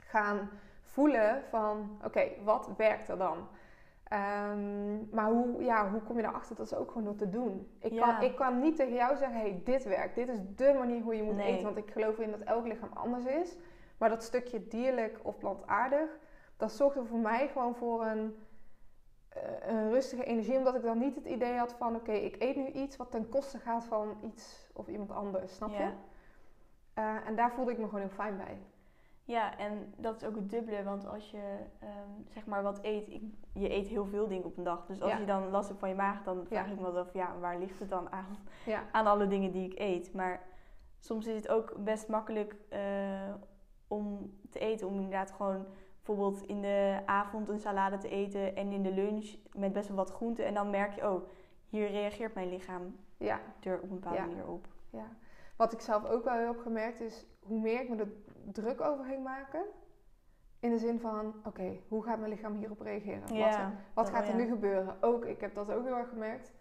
gaan 0.00 0.50
voelen 0.82 1.42
van, 1.48 1.98
oké, 2.04 2.22
wat 2.44 2.70
werkt 2.76 3.08
er 3.08 3.18
dan? 3.18 3.48
Ehm, 4.04 5.08
maar 5.14 5.30
hoe, 5.30 5.62
ja, 5.64 5.90
hoe 5.90 6.00
kom 6.00 6.16
je 6.16 6.22
erachter? 6.22 6.56
Dat 6.56 6.66
is 6.66 6.74
ook 6.74 6.88
gewoon 6.88 7.04
door 7.04 7.16
te 7.16 7.28
doen. 7.30 7.68
Ik, 7.78 7.92
Ja. 7.92 8.12
kan, 8.16 8.22
ik 8.28 8.36
kan 8.36 8.58
niet 8.60 8.76
tegen 8.76 8.94
jou 8.94 9.16
zeggen, 9.16 9.40
hey, 9.40 9.60
dit 9.64 9.84
werkt. 9.84 10.14
Dit 10.14 10.28
is 10.28 10.38
dé 10.42 10.72
manier 10.72 11.02
hoe 11.02 11.16
je 11.16 11.22
moet 11.22 11.36
Nee. 11.36 11.52
eten. 11.52 11.64
Want 11.64 11.76
ik 11.76 11.90
geloof 11.90 12.18
in 12.18 12.30
dat 12.30 12.40
elk 12.40 12.66
lichaam 12.66 12.90
anders 12.94 13.24
is. 13.24 13.56
Maar 13.98 14.08
dat 14.08 14.22
stukje 14.22 14.68
dierlijk 14.68 15.18
of 15.22 15.38
plantaardig, 15.38 16.10
dat 16.56 16.72
zorgt 16.72 16.96
er 16.96 17.06
voor 17.06 17.18
mij 17.18 17.48
gewoon 17.48 17.74
voor 17.74 18.04
een, 18.06 18.36
eh, 19.28 19.42
een 19.66 19.90
rustige 19.90 20.24
energie. 20.24 20.56
Omdat 20.56 20.74
ik 20.74 20.82
dan 20.82 20.98
niet 20.98 21.14
het 21.14 21.26
idee 21.26 21.56
had 21.58 21.72
van, 21.72 21.94
oké, 21.96 22.12
ik 22.12 22.42
eet 22.42 22.56
nu 22.56 22.66
iets 22.66 22.96
wat 22.96 23.10
ten 23.10 23.28
koste 23.28 23.58
gaat 23.58 23.84
van 23.84 24.16
iets 24.22 24.70
of 24.74 24.86
iemand 24.88 25.10
anders. 25.10 25.54
Snap 25.54 25.70
je? 25.70 25.76
Ja. 25.76 25.92
Eh, 26.94 27.28
en 27.28 27.36
daar 27.36 27.52
voelde 27.52 27.70
ik 27.72 27.78
me 27.78 27.84
gewoon 27.84 28.00
heel 28.00 28.08
fijn 28.08 28.36
bij. 28.36 28.58
Ja, 29.24 29.58
en 29.58 29.94
dat 29.96 30.16
is 30.22 30.28
ook 30.28 30.34
het 30.36 30.50
dubbele, 30.50 30.82
want 30.82 31.06
als 31.06 31.30
je 31.30 31.56
ehm, 31.80 32.10
zeg 32.28 32.46
maar 32.46 32.62
wat 32.62 32.78
eet, 32.82 33.08
ik- 33.08 33.22
je 33.52 33.72
eet 33.72 33.86
heel 33.86 34.06
veel 34.06 34.28
dingen 34.28 34.44
op 34.44 34.56
een 34.56 34.64
dag. 34.64 34.86
Dus 34.86 35.00
als 35.02 35.10
Ja. 35.12 35.18
je 35.18 35.24
dan 35.26 35.50
last 35.50 35.68
hebt 35.68 35.80
van 35.80 35.88
je 35.88 35.94
maag, 35.94 36.22
dan 36.22 36.46
vraag 36.46 36.66
Ja. 36.66 36.72
ik 36.72 36.80
me 36.80 36.92
wel 36.92 36.98
af, 37.02 37.12
ja, 37.12 37.38
waar 37.40 37.58
ligt 37.58 37.78
het 37.78 37.88
dan 37.88 38.10
aan? 38.12 38.36
Ja. 38.66 38.82
Aan 38.92 39.06
alle 39.06 39.26
dingen 39.26 39.52
die 39.52 39.70
ik 39.72 39.78
eet. 39.78 40.12
Maar 40.14 40.40
soms 40.98 41.26
is 41.26 41.34
het 41.36 41.48
ook 41.48 41.74
best 41.84 42.08
makkelijk 42.08 42.54
eh, 42.68 43.34
om 43.88 44.32
te 44.50 44.58
eten, 44.58 44.86
om 44.86 44.94
inderdaad 44.94 45.30
gewoon 45.30 45.66
bijvoorbeeld 46.02 46.42
in 46.42 46.60
de 46.62 47.02
avond 47.06 47.48
een 47.48 47.58
salade 47.58 47.98
te 47.98 48.08
eten 48.08 48.56
en 48.56 48.72
in 48.72 48.82
de 48.82 48.92
lunch 48.92 49.34
met 49.52 49.72
best 49.72 49.88
wel 49.88 49.96
wat 49.96 50.10
groenten. 50.12 50.44
En 50.46 50.54
dan 50.54 50.70
merk 50.70 50.92
je, 50.92 51.10
oh, 51.10 51.28
hier 51.68 51.90
reageert 51.90 52.34
mijn 52.34 52.48
lichaam 52.48 52.96
Ja. 53.16 53.40
er 53.62 53.76
op 53.76 53.82
een 53.82 53.88
bepaalde 53.88 54.18
Ja. 54.18 54.26
manier 54.26 54.46
op. 54.46 54.66
Ja. 54.90 55.08
Wat 55.56 55.72
ik 55.72 55.80
zelf 55.80 56.04
ook 56.04 56.24
wel 56.24 56.34
heel 56.34 56.46
heb 56.46 56.60
gemerkt 56.60 57.00
is 57.00 57.26
hoe 57.42 57.60
meer 57.60 57.80
ik 57.80 57.88
me 57.88 57.96
er 57.96 58.12
druk 58.52 58.80
over 58.80 59.04
ging 59.04 59.22
maken. 59.22 59.64
In 60.60 60.70
de 60.70 60.78
zin 60.78 61.00
van, 61.00 61.34
oké, 61.44 61.76
hoe 61.88 62.02
gaat 62.02 62.18
mijn 62.18 62.30
lichaam 62.30 62.54
hierop 62.54 62.80
reageren? 62.80 63.20
wat 63.20 63.30
Ja, 63.30 63.72
wat 63.94 64.04
dat 64.06 64.14
gaat 64.14 64.28
er 64.28 64.34
nu 64.34 64.46
gebeuren? 64.46 64.96
Ook, 65.00 65.24
ik 65.24 65.40
heb 65.40 65.54
dat 65.54 65.70
ook 65.72 65.84
heel 65.84 65.96
erg 65.96 66.08
gemerkt. 66.08 66.52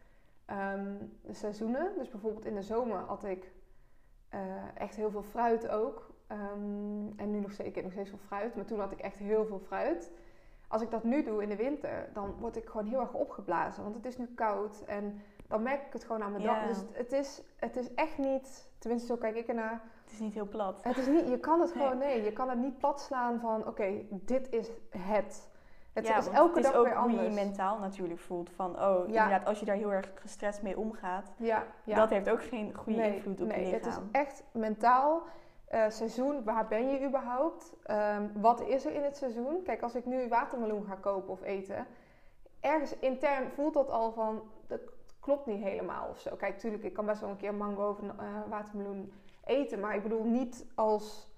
Ehm, 0.46 0.96
de 1.22 1.34
seizoenen, 1.34 1.92
dus 1.98 2.10
bijvoorbeeld 2.10 2.46
in 2.46 2.56
de 2.56 2.62
zomer 2.62 2.98
had 3.00 3.24
ik 3.24 3.52
eh, 4.30 4.42
echt 4.78 4.96
heel 4.96 5.12
veel 5.12 5.24
fruit 5.24 5.68
ook. 5.68 6.14
Ehm, 6.28 7.08
en 7.16 7.32
nu 7.32 7.40
nog 7.40 7.52
steeds, 7.52 7.70
ik 7.70 7.76
eet 7.76 7.84
nog 7.84 7.92
steeds 7.92 8.10
veel 8.10 8.20
fruit, 8.28 8.56
maar 8.56 8.66
toen 8.66 8.80
had 8.80 8.92
ik 8.92 9.00
echt 9.00 9.18
heel 9.18 9.46
veel 9.46 9.60
fruit. 9.60 10.12
Als 10.68 10.82
ik 10.82 10.92
dat 10.92 11.04
nu 11.04 11.24
doe 11.24 11.42
in 11.44 11.50
de 11.50 11.56
winter, 11.56 12.10
dan 12.14 12.36
word 12.40 12.56
ik 12.56 12.70
gewoon 12.70 12.86
heel 12.88 13.00
erg 13.00 13.14
opgeblazen. 13.14 13.84
Want 13.84 13.96
het 13.96 14.06
is 14.06 14.18
nu 14.18 14.26
koud 14.36 14.84
en 14.86 15.22
dan 15.48 15.64
merk 15.64 15.86
ik 15.86 15.94
het 15.94 16.04
gewoon 16.04 16.24
aan 16.24 16.32
mijn 16.32 16.44
Ja. 16.44 16.60
dag. 16.60 16.68
Dus 16.68 16.84
het 16.92 17.12
is, 17.12 17.42
het 17.56 17.76
is 17.76 17.94
echt 17.94 18.18
niet, 18.18 18.70
tenminste 18.78 19.08
zo 19.08 19.16
kijk 19.18 19.36
ik 19.36 19.48
ernaar. 19.48 19.82
Het 20.04 20.14
is 20.14 20.20
niet 20.20 20.34
heel 20.34 20.48
plat. 20.48 20.84
Het 20.84 20.98
is 20.98 21.08
niet, 21.08 21.28
je 21.30 21.40
kan 21.40 21.60
het 21.62 21.76
Nee. 21.76 21.84
gewoon, 21.84 21.98
nee, 21.98 22.24
je 22.24 22.34
kan 22.34 22.50
het 22.50 22.58
niet 22.60 22.78
plat 22.78 23.02
slaan 23.02 23.40
van, 23.40 23.68
oké, 23.68 23.92
dit 24.10 24.50
is 24.50 24.70
het. 24.90 25.50
Het 25.94 26.08
ja, 26.08 26.18
is 26.18 26.28
elke 26.30 26.56
het 26.58 26.66
is 26.66 26.72
dag 26.72 26.80
ook 26.80 26.86
weer 26.86 26.98
hoe 26.98 27.12
je 27.12 27.18
anders. 27.18 27.36
je 27.36 27.44
mentaal 27.46 27.80
natuurlijk 27.80 28.20
voelt. 28.20 28.50
Van, 28.50 28.82
oh, 28.82 29.08
inderdaad, 29.08 29.46
als 29.46 29.60
je 29.60 29.66
daar 29.66 29.76
heel 29.76 29.94
erg 29.94 30.12
gestrest 30.16 30.62
mee 30.62 30.78
omgaat, 30.78 31.32
Ja, 31.38 31.64
ja. 31.84 31.96
dat 31.96 32.10
heeft 32.10 32.30
ook 32.30 32.44
geen 32.44 32.74
goede 32.74 33.00
nee, 33.00 33.16
invloed 33.16 33.42
op 33.42 33.48
nee, 33.48 33.66
je 33.68 33.74
het 33.74 33.82
is 33.86 33.88
lichaam. 33.94 34.10
echt 34.12 34.44
mentaal. 34.52 35.22
Eh, 35.66 35.90
seizoen, 35.90 36.44
waar 36.44 36.68
ben 36.68 36.90
je 36.90 37.06
überhaupt? 37.06 37.74
Ehm, 37.84 38.28
wat 38.34 38.62
is 38.62 38.86
er 38.86 38.94
in 38.94 39.04
het 39.04 39.18
seizoen? 39.18 39.64
Kijk, 39.64 39.82
als 39.82 39.96
ik 39.96 40.06
nu 40.06 40.28
watermeloen 40.28 40.86
ga 40.86 40.96
kopen 40.96 41.30
of 41.30 41.42
eten, 41.42 41.88
ergens 42.60 43.00
intern 43.00 43.50
voelt 43.52 43.74
dat 43.74 43.90
al 43.90 44.12
van, 44.12 44.42
dat 44.68 44.82
klopt 45.20 45.46
niet 45.46 45.64
helemaal 45.64 46.10
of 46.10 46.20
zo. 46.20 46.36
Kijk, 46.36 46.58
tuurlijk, 46.60 46.84
ik 46.84 46.94
kan 46.94 47.06
best 47.06 47.22
wel 47.22 47.30
een 47.30 47.38
keer 47.38 47.54
mango 47.54 47.90
of 47.90 48.00
eh, 48.02 48.26
watermeloen 48.50 49.14
eten, 49.44 49.80
maar 49.80 49.96
ik 49.96 50.04
bedoel 50.04 50.24
niet 50.24 50.66
als 50.76 51.34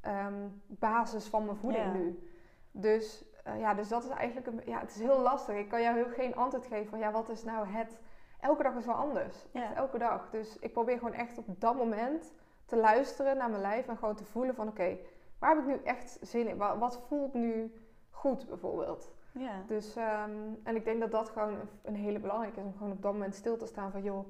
ehm, 0.00 0.48
basis 0.66 1.26
van 1.26 1.44
mijn 1.44 1.56
voeding 1.56 1.84
Ja. 1.84 1.92
nu. 1.92 2.28
Dus 2.70 3.24
eh, 3.44 3.60
ja, 3.60 3.74
dus 3.74 3.88
dat 3.88 4.04
is 4.04 4.10
eigenlijk, 4.10 4.46
een, 4.46 4.60
ja, 4.64 4.80
het 4.80 4.90
is 4.90 5.00
heel 5.00 5.20
lastig. 5.20 5.56
Ik 5.56 5.68
kan 5.68 5.82
jou 5.82 5.96
heel 5.96 6.08
geen 6.08 6.36
antwoord 6.36 6.66
geven 6.66 6.88
van, 6.88 6.98
ja, 6.98 7.10
wat 7.12 7.28
is 7.28 7.44
nou 7.44 7.68
het? 7.68 7.98
Elke 8.40 8.62
dag 8.62 8.74
is 8.74 8.86
wel 8.86 8.94
anders. 8.94 9.46
Ja. 9.52 9.74
Elke 9.74 9.98
dag. 9.98 10.30
Dus 10.30 10.58
ik 10.58 10.72
probeer 10.72 10.98
gewoon 10.98 11.12
echt 11.14 11.38
op 11.38 11.60
dat 11.60 11.76
moment 11.76 12.32
te 12.70 12.76
luisteren 12.76 13.36
naar 13.36 13.50
mijn 13.50 13.62
lijf 13.62 13.88
en 13.88 13.96
gewoon 13.96 14.14
te 14.14 14.24
voelen 14.24 14.54
van, 14.54 14.68
oké, 14.68 14.96
waar 15.38 15.54
heb 15.56 15.58
ik 15.58 15.66
nu 15.76 15.80
echt 15.84 16.18
zin 16.20 16.48
in? 16.48 16.56
Wat, 16.56 16.78
wat 16.78 16.98
voelt 17.08 17.34
nu 17.34 17.72
goed 18.10 18.46
bijvoorbeeld? 18.48 19.12
Ja. 19.32 19.62
Dus, 19.66 19.96
ehm, 19.96 20.30
en 20.62 20.76
ik 20.76 20.84
denk 20.84 21.00
dat 21.00 21.10
dat 21.10 21.28
gewoon 21.28 21.48
een, 21.54 21.68
een 21.82 21.94
hele 21.94 22.18
belangrijke 22.18 22.60
is 22.60 22.66
om 22.66 22.72
gewoon 22.76 22.92
op 22.92 23.02
dat 23.02 23.12
moment 23.12 23.34
stil 23.34 23.56
te 23.56 23.66
staan 23.66 23.90
van, 23.90 24.02
joh, 24.02 24.26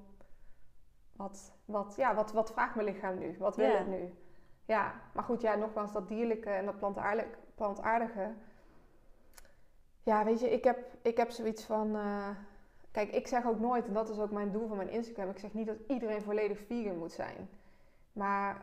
wat, 1.12 1.52
wat, 1.64 1.94
ja, 1.96 2.14
wat, 2.14 2.32
wat 2.32 2.52
vraagt 2.52 2.74
mijn 2.74 2.86
lichaam 2.86 3.18
nu? 3.18 3.36
Wat 3.38 3.56
wil 3.56 3.66
Ja. 3.66 3.76
het 3.76 3.86
nu? 3.86 4.14
Ja, 4.64 4.94
maar 5.14 5.24
goed, 5.24 5.40
ja, 5.40 5.54
nogmaals, 5.54 5.92
dat 5.92 6.08
dierlijke 6.08 6.50
en 6.50 6.64
dat 6.64 6.78
plantaardige, 6.78 7.28
plantaardige. 7.54 8.32
Ja, 10.02 10.24
weet 10.24 10.40
je, 10.40 10.50
ik 10.50 10.64
heb, 10.64 10.78
ik 11.02 11.16
heb 11.16 11.30
zoiets 11.30 11.64
van. 11.64 11.96
eh, 11.96 12.28
kijk, 12.90 13.10
ik 13.10 13.26
zeg 13.26 13.46
ook 13.46 13.60
nooit, 13.60 13.86
en 13.86 13.92
dat 13.92 14.08
is 14.08 14.18
ook 14.18 14.30
mijn 14.30 14.52
doel 14.52 14.68
van 14.68 14.76
mijn 14.76 14.88
Instagram. 14.90 15.30
Ik 15.30 15.38
zeg 15.38 15.52
niet 15.54 15.66
dat 15.66 15.76
iedereen 15.86 16.22
volledig 16.22 16.58
vegan 16.58 16.98
moet 16.98 17.12
zijn. 17.12 17.48
Maar 18.12 18.62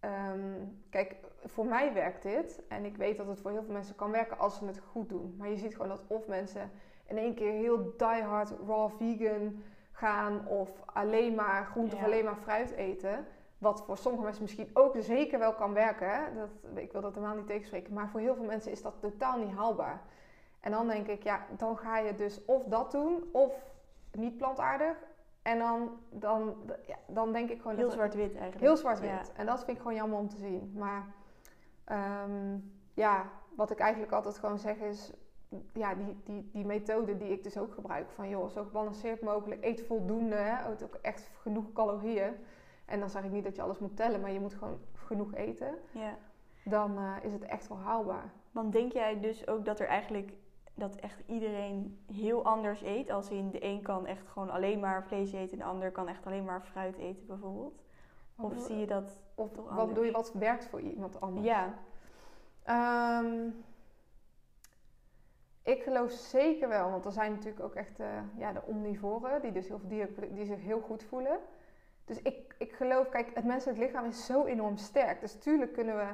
ehm, 0.00 0.64
kijk, 0.90 1.16
voor 1.44 1.66
mij 1.66 1.92
werkt 1.92 2.22
dit. 2.22 2.62
En 2.68 2.84
ik 2.84 2.96
weet 2.96 3.16
dat 3.16 3.26
het 3.26 3.40
voor 3.40 3.50
heel 3.50 3.62
veel 3.62 3.72
mensen 3.72 3.94
kan 3.94 4.10
werken 4.10 4.38
als 4.38 4.58
ze 4.58 4.66
het 4.66 4.80
goed 4.90 5.08
doen. 5.08 5.34
Maar 5.38 5.48
je 5.48 5.56
ziet 5.56 5.72
gewoon 5.72 5.88
dat 5.88 6.02
of 6.06 6.26
mensen 6.26 6.70
in 7.06 7.18
één 7.18 7.34
keer 7.34 7.52
heel 7.52 7.94
diehard 7.96 8.52
raw 8.66 8.90
vegan 8.90 9.62
gaan. 9.92 10.46
Of 10.48 10.70
alleen 10.84 11.34
maar 11.34 11.66
groente 11.66 11.96
of 11.96 12.04
alleen 12.04 12.24
maar 12.24 12.36
fruit 12.36 12.70
eten. 12.70 13.26
Wat 13.58 13.82
voor 13.86 13.96
sommige 13.96 14.24
mensen 14.24 14.42
misschien 14.42 14.70
ook 14.72 14.94
zeker 14.98 15.38
wel 15.38 15.54
kan 15.54 15.72
werken. 15.72 16.36
Dat, 16.36 16.50
ik 16.74 16.92
wil 16.92 17.00
dat 17.00 17.14
helemaal 17.14 17.36
niet 17.36 17.46
tegenspreken. 17.46 17.94
Maar 17.94 18.08
voor 18.08 18.20
heel 18.20 18.34
veel 18.34 18.44
mensen 18.44 18.72
is 18.72 18.82
dat 18.82 18.94
totaal 19.00 19.38
niet 19.38 19.54
haalbaar. 19.54 20.02
En 20.60 20.70
dan 20.70 20.88
denk 20.88 21.06
ik, 21.06 21.22
ja, 21.22 21.46
dan 21.56 21.78
ga 21.78 21.98
je 21.98 22.14
dus 22.14 22.44
of 22.44 22.64
dat 22.64 22.90
doen, 22.90 23.28
of 23.32 23.52
niet 24.12 24.36
plantaardig. 24.36 24.96
En 25.44 25.58
dan, 25.58 25.90
dan, 26.10 26.54
ja, 26.86 26.96
dan 27.06 27.32
denk 27.32 27.50
ik 27.50 27.60
gewoon 27.60 27.76
Heel 27.76 27.90
zwart-wit 27.90 28.32
eigenlijk. 28.32 28.60
Heel 28.60 28.76
zwart-wit. 28.76 29.10
Ja. 29.10 29.22
En 29.36 29.46
dat 29.46 29.64
vind 29.64 29.76
ik 29.76 29.82
gewoon 29.82 29.96
jammer 29.96 30.18
om 30.18 30.28
te 30.28 30.36
zien. 30.36 30.72
Maar 30.76 31.06
ehm, 31.84 32.58
ja, 32.94 33.30
wat 33.56 33.70
ik 33.70 33.78
eigenlijk 33.78 34.12
altijd 34.12 34.38
gewoon 34.38 34.58
zeg 34.58 34.76
is... 34.76 35.12
Ja, 35.72 35.94
die, 35.94 36.16
die, 36.24 36.50
die 36.52 36.64
methode 36.64 37.16
die 37.16 37.28
ik 37.28 37.42
dus 37.42 37.58
ook 37.58 37.74
gebruik. 37.74 38.10
Van 38.10 38.28
joh, 38.28 38.48
zo 38.48 38.64
gebalanceerd 38.64 39.20
mogelijk. 39.20 39.64
Eet 39.64 39.82
voldoende. 39.86 40.34
Hè? 40.34 40.70
Eet 40.70 40.84
ook 40.84 40.94
echt 40.94 41.30
genoeg 41.40 41.72
calorieën. 41.72 42.34
En 42.84 43.00
dan 43.00 43.10
zeg 43.10 43.24
ik 43.24 43.30
niet 43.30 43.44
dat 43.44 43.56
je 43.56 43.62
alles 43.62 43.78
moet 43.78 43.96
tellen. 43.96 44.20
Maar 44.20 44.32
je 44.32 44.40
moet 44.40 44.54
gewoon 44.54 44.78
genoeg 44.92 45.34
eten. 45.34 45.74
Ja. 45.90 46.16
Dan 46.64 46.98
eh, 46.98 47.12
is 47.22 47.32
het 47.32 47.44
echt 47.44 47.68
wel 47.68 47.78
haalbaar. 47.78 48.32
Want 48.50 48.72
denk 48.72 48.92
jij 48.92 49.20
dus 49.20 49.46
ook 49.46 49.64
dat 49.64 49.80
er 49.80 49.86
eigenlijk 49.86 50.32
dat 50.74 50.96
echt 50.96 51.22
iedereen 51.26 52.04
heel 52.12 52.44
anders 52.44 52.82
eet? 52.82 53.10
Als 53.10 53.30
in 53.30 53.50
de 53.50 53.64
een 53.64 53.82
kan 53.82 54.06
echt 54.06 54.28
gewoon 54.28 54.50
alleen 54.50 54.80
maar 54.80 55.04
vlees 55.04 55.32
eten 55.32 55.52
en 55.52 55.58
de 55.58 55.64
ander 55.64 55.90
kan 55.90 56.08
echt 56.08 56.26
alleen 56.26 56.44
maar 56.44 56.62
fruit 56.62 56.96
eten 56.96 57.26
bijvoorbeeld? 57.26 57.82
Of 58.36 58.52
zie 58.58 58.76
je 58.76 58.86
dat? 58.86 59.18
Of 59.34 59.50
toch 59.50 59.74
wat 59.74 59.88
bedoel 59.88 60.04
je, 60.04 60.12
wat 60.12 60.32
werkt 60.32 60.66
voor 60.66 60.80
iemand 60.80 61.20
anders? 61.20 61.46
Ja, 61.46 61.74
Ehm, 62.64 63.48
ik 65.62 65.82
geloof 65.82 66.10
zeker 66.10 66.68
wel, 66.68 66.90
want 66.90 67.04
er 67.04 67.12
zijn 67.12 67.32
natuurlijk 67.32 67.64
ook 67.64 67.74
echt 67.74 68.00
eh, 68.00 68.20
ja, 68.36 68.52
de 68.52 68.62
omnivoren, 68.62 69.42
die 69.42 69.52
dus 69.52 69.68
heel 69.68 69.80
dieren, 69.82 70.34
die 70.34 70.44
zich 70.44 70.60
heel 70.60 70.80
goed 70.80 71.02
voelen. 71.02 71.38
Dus 72.04 72.22
ik, 72.22 72.54
ik 72.58 72.72
geloof, 72.72 73.08
kijk, 73.08 73.30
het 73.34 73.44
menselijk 73.44 73.78
lichaam 73.78 74.04
is 74.04 74.26
zo 74.26 74.44
enorm 74.44 74.76
sterk. 74.76 75.20
Dus 75.20 75.34
tuurlijk 75.34 75.72
kunnen 75.72 75.96
we, 75.96 76.08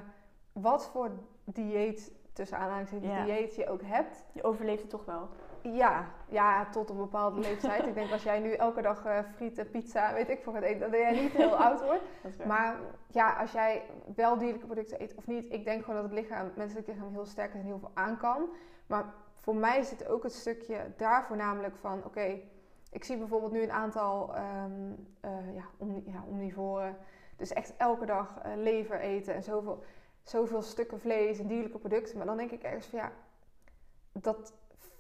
wat 0.53 0.87
voor 0.87 1.11
dieet, 1.44 2.12
tussen 2.33 2.59
aanhalingstekens 2.59 3.12
Ja. 3.12 3.25
dieet 3.25 3.55
je 3.55 3.69
ook 3.69 3.83
hebt, 3.83 4.25
je 4.33 4.43
overleeft 4.43 4.81
het 4.81 4.90
toch 4.90 5.05
wel. 5.05 5.29
Ja, 5.62 6.09
ja, 6.29 6.66
tot 6.71 6.90
een 6.90 6.97
bepaalde 6.97 7.40
leeftijd. 7.40 7.87
ik 7.87 7.95
denk 7.95 8.12
als 8.12 8.23
jij 8.23 8.38
nu 8.38 8.53
elke 8.53 8.83
dag 8.83 9.07
uh, 9.07 9.19
frieten, 9.35 9.71
pizza, 9.71 10.12
weet 10.12 10.29
ik 10.29 10.43
veel 10.43 10.53
gaat 10.53 10.62
eten, 10.62 10.90
dat 10.90 11.01
jij 11.01 11.21
niet 11.21 11.33
heel 11.33 11.57
oud 11.57 11.85
wordt. 11.85 12.03
Maar 12.47 12.77
ja, 13.07 13.33
als 13.33 13.53
jij 13.53 13.83
wel 14.14 14.38
dierlijke 14.38 14.66
producten 14.66 15.03
eet 15.03 15.14
of 15.14 15.27
niet, 15.27 15.53
ik 15.53 15.64
denk 15.64 15.85
gewoon 15.85 16.01
dat 16.01 16.11
het 16.11 16.21
lichaam, 16.21 16.51
menselijk 16.55 16.87
lichaam 16.87 17.12
heel 17.12 17.27
sterk 17.27 17.55
is 17.55 17.61
en 17.61 17.66
heel 17.66 17.79
veel 17.79 17.90
aan 17.95 18.16
kan. 18.16 18.49
Maar 18.87 19.05
voor 19.40 19.55
mij 19.55 19.83
zit 19.83 20.09
ook 20.09 20.23
het 20.23 20.33
stukje 20.33 20.93
daar 20.97 21.25
voornamelijk 21.27 21.77
van, 21.77 22.05
oké, 22.05 22.40
ik 22.90 23.05
zie 23.05 23.16
bijvoorbeeld 23.16 23.53
nu 23.53 23.62
een 23.62 23.73
aantal 23.73 24.37
um, 24.37 25.09
uh, 25.25 25.55
ja, 25.55 25.64
om, 25.77 26.03
ja, 26.07 26.25
omnivoren. 26.29 26.97
Dus 27.37 27.53
echt 27.53 27.77
elke 27.77 28.07
dag 28.07 28.38
uh, 28.47 28.53
lever 28.57 29.01
eten 29.01 29.35
en 29.35 29.43
zoveel, 29.43 29.85
zoveel 30.31 30.62
stukken 30.62 31.01
vlees 31.01 31.38
en 31.38 31.47
dierlijke 31.47 31.79
producten. 31.79 32.16
Maar 32.16 32.27
dan 32.27 32.37
denk 32.37 32.51
ik 32.51 32.62
ergens 32.62 32.87
van 32.87 32.99
ja, 32.99 33.12
dat 34.12 34.53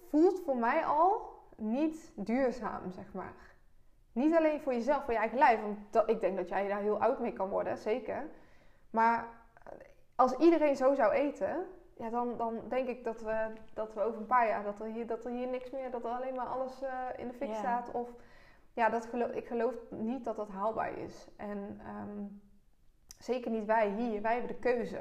voelt 0.08 0.40
voor 0.44 0.56
mij 0.56 0.84
al 0.84 1.38
niet 1.56 2.12
duurzaam, 2.14 2.92
zeg 2.92 3.12
maar. 3.12 3.34
Niet 4.12 4.34
alleen 4.34 4.60
voor 4.60 4.72
jezelf, 4.72 5.04
voor 5.04 5.12
je 5.12 5.18
eigen 5.18 5.38
lijf. 5.38 5.60
Want 5.60 5.78
dat, 5.90 6.08
ik 6.08 6.20
denk 6.20 6.36
dat 6.36 6.48
jij 6.48 6.68
daar 6.68 6.80
heel 6.80 7.00
oud 7.00 7.18
mee 7.20 7.32
kan 7.32 7.48
worden, 7.48 7.78
zeker. 7.78 8.28
Maar 8.90 9.28
als 10.14 10.36
iedereen 10.36 10.76
zo 10.76 10.94
zou 10.94 11.12
eten, 11.12 11.66
ja, 11.96 12.10
dan, 12.10 12.36
dan 12.36 12.60
denk 12.68 12.88
ik 12.88 13.04
dat 13.04 13.20
we, 13.20 13.46
dat 13.74 13.94
we 13.94 14.00
over 14.00 14.20
een 14.20 14.26
paar 14.26 14.46
jaar, 14.46 14.64
dat 14.64 14.80
er 14.80 14.86
hier, 14.86 15.06
dat 15.06 15.24
er 15.24 15.30
hier 15.30 15.48
niks 15.48 15.70
meer, 15.70 15.90
dat 15.90 16.04
er 16.04 16.10
alleen 16.10 16.34
maar 16.34 16.46
alles 16.46 16.82
uh, 16.82 16.88
in 17.16 17.28
de 17.28 17.34
fik 17.34 17.54
staat. 17.54 17.90
Of 17.90 18.08
ja, 18.72 18.88
dat 18.88 19.06
geloof, 19.06 19.30
ik 19.30 19.46
geloof 19.46 19.74
niet 19.88 20.24
dat 20.24 20.36
dat 20.36 20.48
haalbaar 20.48 20.98
is. 20.98 21.28
En 21.36 21.80
um, 21.86 22.40
zeker 23.22 23.50
niet 23.50 23.64
wij 23.64 23.90
hier, 23.90 24.22
wij 24.22 24.32
hebben 24.32 24.50
de 24.50 24.58
keuze. 24.58 24.98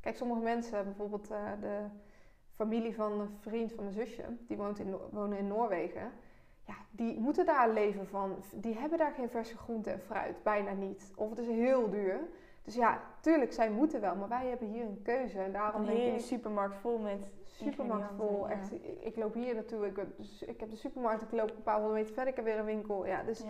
Kijk, 0.00 0.16
sommige 0.16 0.40
mensen, 0.40 0.84
bijvoorbeeld 0.84 1.30
uh, 1.30 1.38
de 1.60 1.78
familie 2.54 2.94
van 2.94 3.20
een 3.20 3.36
vriend 3.40 3.72
van 3.72 3.84
mijn 3.84 3.96
zusje, 3.96 4.22
die 4.48 4.56
woont 4.56 4.78
in, 4.78 4.96
wonen 5.10 5.38
in 5.38 5.46
Noorwegen. 5.46 6.12
Ja, 6.66 6.74
die 6.90 7.20
moeten 7.20 7.46
daar 7.46 7.70
leven 7.70 8.06
van. 8.06 8.36
Die 8.54 8.78
hebben 8.78 8.98
daar 8.98 9.12
geen 9.12 9.30
verse 9.30 9.56
groente 9.56 9.90
en 9.90 10.00
fruit, 10.00 10.42
bijna 10.42 10.72
niet. 10.72 11.12
Of 11.16 11.30
het 11.30 11.38
is 11.38 11.46
heel 11.46 11.90
duur. 11.90 12.20
Dus 12.62 12.74
ja, 12.74 13.00
tuurlijk, 13.20 13.52
zij 13.52 13.70
moeten 13.70 14.00
wel, 14.00 14.16
maar 14.16 14.28
wij 14.28 14.46
hebben 14.46 14.68
hier 14.68 14.84
een 14.84 15.02
keuze. 15.02 15.38
En 15.38 15.52
daarom 15.52 15.82
een 15.82 15.88
hele 15.88 16.18
supermarkt 16.18 16.76
vol 16.76 16.98
met 16.98 17.30
supermarkt 17.44 18.12
vol. 18.16 18.48
Echt, 18.48 18.72
ik, 19.00 19.16
loop 19.16 19.34
hier 19.34 19.54
naartoe, 19.54 19.86
ik, 19.86 19.98
ik 20.40 20.60
heb 20.60 20.70
de 20.70 20.76
supermarkt, 20.76 21.22
ik 21.22 21.32
loop 21.32 21.50
een 21.50 21.62
paar 21.62 21.78
honderd 21.78 21.94
meter 21.94 22.14
verder, 22.14 22.30
ik 22.30 22.36
heb 22.36 22.44
weer 22.44 22.58
een 22.58 22.64
winkel. 22.64 23.06
Ja, 23.06 23.22
dus 23.22 23.40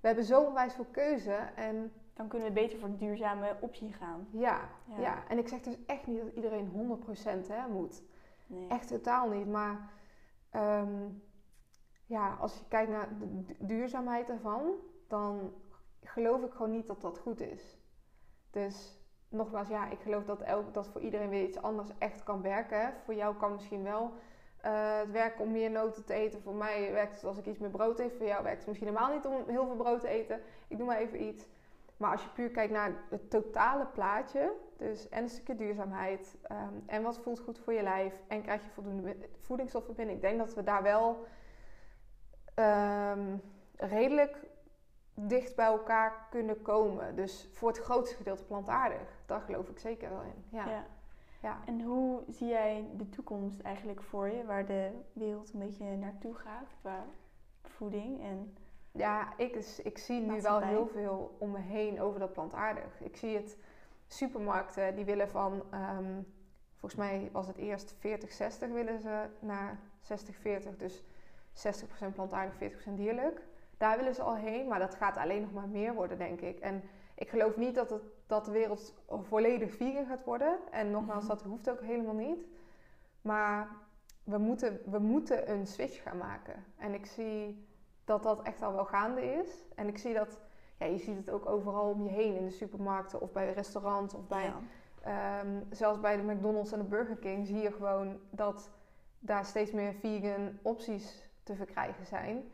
we 0.00 0.06
hebben 0.06 0.24
zo 0.24 0.42
onwijs 0.42 0.74
veel 0.74 0.86
keuze. 0.90 1.34
En 1.54 1.92
dan 2.16 2.28
kunnen 2.28 2.48
we 2.48 2.54
beter 2.54 2.78
voor 2.78 2.90
de 2.90 2.96
duurzame 2.96 3.56
optie 3.60 3.92
gaan. 3.92 4.28
Ja, 4.30 4.68
ja, 4.98 5.28
en 5.28 5.38
ik 5.38 5.48
zeg 5.48 5.60
dus 5.60 5.76
echt 5.86 6.06
niet 6.06 6.20
dat 6.20 6.34
iedereen 6.34 6.98
100% 7.44 7.46
hè, 7.48 7.68
moet. 7.68 8.02
Nee. 8.46 8.68
Echt 8.68 8.88
totaal 8.88 9.28
niet. 9.28 9.46
Maar 9.46 9.90
ehm, 10.50 11.08
ja, 12.06 12.34
als 12.40 12.58
je 12.58 12.64
kijkt 12.68 12.90
naar 12.90 13.08
de 13.18 13.56
duurzaamheid 13.58 14.30
ervan, 14.30 14.74
dan 15.08 15.54
geloof 16.02 16.42
ik 16.42 16.52
gewoon 16.52 16.70
niet 16.70 16.86
dat 16.86 17.00
dat 17.00 17.18
goed 17.18 17.40
is. 17.40 17.78
Dus 18.50 19.00
nogmaals, 19.28 19.68
ja, 19.68 19.90
ik 19.90 20.00
geloof 20.00 20.24
dat, 20.24 20.40
elk, 20.40 20.74
dat 20.74 20.88
voor 20.88 21.00
iedereen 21.00 21.28
weer 21.28 21.44
iets 21.44 21.62
anders 21.62 21.90
echt 21.98 22.22
kan 22.22 22.42
werken. 22.42 22.94
Voor 23.04 23.14
jou 23.14 23.36
kan 23.36 23.52
misschien 23.52 23.82
wel 23.82 24.12
uh, 24.64 24.98
het 24.98 25.10
werken 25.10 25.44
om 25.44 25.50
meer 25.50 25.70
noten 25.70 26.04
te 26.04 26.14
eten. 26.14 26.42
Voor 26.42 26.54
mij 26.54 26.92
werkt 26.92 27.14
het 27.14 27.24
als 27.24 27.38
ik 27.38 27.46
iets 27.46 27.58
meer 27.58 27.70
brood 27.70 27.98
eet. 27.98 28.14
Voor 28.16 28.26
jou 28.26 28.42
werkt 28.42 28.58
het 28.58 28.66
misschien 28.66 28.88
helemaal 28.88 29.14
niet 29.14 29.26
om 29.26 29.32
heel 29.46 29.66
veel 29.66 29.76
brood 29.76 30.00
te 30.00 30.08
eten. 30.08 30.40
Ik 30.68 30.76
doe 30.76 30.86
maar 30.86 30.98
even 30.98 31.22
iets. 31.22 31.46
Maar 31.96 32.10
als 32.10 32.22
je 32.22 32.28
puur 32.28 32.50
kijkt 32.50 32.72
naar 32.72 32.92
het 33.10 33.30
totale 33.30 33.86
plaatje, 33.86 34.52
dus 34.76 35.08
en 35.08 35.22
een 35.22 35.28
stukje 35.28 35.56
duurzaamheid, 35.56 36.36
ehm, 36.42 36.74
en 36.86 37.02
wat 37.02 37.18
voelt 37.18 37.40
goed 37.40 37.58
voor 37.58 37.72
je 37.72 37.82
lijf, 37.82 38.14
en 38.28 38.42
krijg 38.42 38.64
je 38.64 38.70
voldoende 38.70 39.16
voedingsstoffen 39.40 39.94
binnen, 39.94 40.14
ik 40.14 40.20
denk 40.20 40.38
dat 40.38 40.54
we 40.54 40.62
daar 40.62 40.82
wel 40.82 41.26
um, 42.54 43.42
redelijk 43.76 44.46
dicht 45.14 45.56
bij 45.56 45.66
elkaar 45.66 46.26
kunnen 46.30 46.62
komen. 46.62 47.16
Dus 47.16 47.48
voor 47.52 47.68
het 47.68 47.78
grootste 47.78 48.16
gedeelte 48.16 48.44
plantaardig. 48.44 49.22
Daar 49.26 49.40
geloof 49.40 49.68
ik 49.68 49.78
zeker 49.78 50.10
wel 50.10 50.22
in. 50.22 50.44
Ja. 50.48 50.68
ja. 50.68 50.86
ja. 51.42 51.58
En 51.66 51.80
hoe 51.80 52.22
zie 52.28 52.48
jij 52.48 52.88
de 52.96 53.08
toekomst 53.08 53.60
eigenlijk 53.60 54.02
voor 54.02 54.28
je? 54.28 54.44
Waar 54.44 54.66
de 54.66 54.90
wereld 55.12 55.52
een 55.52 55.58
beetje 55.58 55.96
naartoe 55.96 56.34
gaat 56.34 56.74
qua 56.80 57.04
voeding 57.62 58.22
en... 58.22 58.56
Ja, 58.96 59.32
ik, 59.36 59.56
ik 59.82 59.98
zie 59.98 60.20
nu 60.20 60.40
wel 60.40 60.60
heel 60.60 60.86
veel 60.86 61.36
om 61.38 61.50
me 61.50 61.58
heen 61.58 62.00
over 62.00 62.20
dat 62.20 62.32
plantaardig. 62.32 63.00
Ik 63.00 63.16
zie 63.16 63.36
het, 63.36 63.56
supermarkten 64.08 64.94
die 64.94 65.04
willen 65.04 65.28
van, 65.28 65.52
um, 65.52 66.26
volgens 66.76 67.00
mij 67.00 67.28
was 67.32 67.46
het 67.46 67.56
eerst 67.56 67.94
40-60 67.94 67.98
willen 68.72 69.00
ze 69.00 69.26
naar 69.38 69.78
60-40. 70.02 70.76
Dus 70.76 71.02
60% 71.52 72.14
plantaardig, 72.14 72.72
40% 72.72 72.94
dierlijk. 72.94 73.42
Daar 73.76 73.96
willen 73.96 74.14
ze 74.14 74.22
al 74.22 74.36
heen, 74.36 74.68
maar 74.68 74.78
dat 74.78 74.94
gaat 74.94 75.16
alleen 75.16 75.40
nog 75.40 75.52
maar 75.52 75.68
meer 75.68 75.94
worden, 75.94 76.18
denk 76.18 76.40
ik. 76.40 76.58
En 76.58 76.82
ik 77.14 77.28
geloof 77.28 77.56
niet 77.56 77.74
dat, 77.74 77.90
het, 77.90 78.02
dat 78.26 78.44
de 78.44 78.50
wereld 78.50 78.94
volledig 79.22 79.74
vegan 79.74 80.06
gaat 80.06 80.24
worden. 80.24 80.58
En 80.70 80.90
nogmaals, 80.90 81.24
mhm. 81.24 81.32
dat 81.32 81.42
hoeft 81.42 81.70
ook 81.70 81.80
helemaal 81.80 82.14
niet. 82.14 82.46
Maar 83.20 83.68
we 84.24 84.38
moeten, 84.38 84.80
we 84.84 84.98
moeten 84.98 85.50
een 85.50 85.66
switch 85.66 86.02
gaan 86.02 86.16
maken. 86.16 86.64
En 86.76 86.94
ik 86.94 87.06
zie 87.06 87.66
dat 88.06 88.22
dat 88.22 88.42
echt 88.42 88.62
al 88.62 88.72
wel 88.72 88.84
gaande 88.84 89.32
is. 89.32 89.64
En 89.74 89.88
ik 89.88 89.98
zie 89.98 90.14
dat, 90.14 90.38
ja, 90.78 90.86
je 90.86 90.98
ziet 90.98 91.16
het 91.16 91.30
ook 91.30 91.48
overal 91.48 91.90
om 91.90 92.04
je 92.04 92.10
heen 92.10 92.36
in 92.36 92.44
de 92.44 92.50
supermarkten 92.50 93.20
of 93.20 93.32
bij 93.32 93.52
restaurants 93.52 94.14
of 94.14 94.26
bij, 94.26 94.52
ehm, 95.02 95.62
zelfs 95.70 96.00
bij 96.00 96.16
de 96.16 96.22
McDonald's 96.22 96.72
en 96.72 96.78
de 96.78 96.84
Burger 96.84 97.16
King 97.16 97.46
zie 97.46 97.60
je 97.60 97.72
gewoon 97.72 98.18
dat 98.30 98.70
daar 99.18 99.44
steeds 99.44 99.70
meer 99.70 99.94
vegan 99.94 100.58
opties 100.62 101.30
te 101.42 101.54
verkrijgen 101.54 102.06
zijn. 102.06 102.50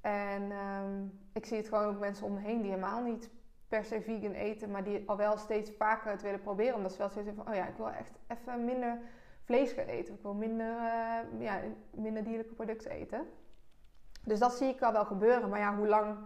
En 0.00 0.52
ehm, 0.52 1.04
ik 1.32 1.46
zie 1.46 1.56
het 1.56 1.68
gewoon 1.68 1.94
ook 1.94 2.00
mensen 2.00 2.26
om 2.26 2.32
me 2.32 2.40
heen 2.40 2.60
die 2.60 2.70
helemaal 2.70 3.02
niet 3.02 3.30
per 3.68 3.84
se 3.84 4.00
vegan 4.00 4.32
eten, 4.32 4.70
maar 4.70 4.84
die 4.84 5.02
al 5.08 5.16
wel 5.16 5.36
steeds 5.36 5.70
vaker 5.70 6.10
het 6.10 6.22
willen 6.22 6.40
proberen. 6.40 6.74
Omdat 6.74 6.92
ze 6.92 6.98
wel 6.98 7.08
steeds 7.08 7.28
van, 7.34 7.48
oh 7.48 7.54
ja, 7.54 7.66
ik 7.66 7.76
wil 7.76 7.90
echt 7.90 8.18
even 8.26 8.64
minder 8.64 8.98
vlees 9.44 9.72
gaan 9.72 9.86
eten. 9.86 10.14
Ik 10.14 10.22
wil 10.22 10.34
minder, 10.34 10.66
uh, 10.66 11.40
ja, 11.40 11.60
minder 11.90 12.24
dierlijke 12.24 12.54
producten 12.54 12.90
eten. 12.90 13.26
Dus 14.24 14.38
dat 14.38 14.52
zie 14.52 14.68
ik 14.68 14.82
al 14.82 14.92
wel 14.92 15.04
gebeuren. 15.04 15.48
Maar 15.48 15.58
ja, 15.58 15.76
hoe 15.76 15.88
lang, 15.88 16.16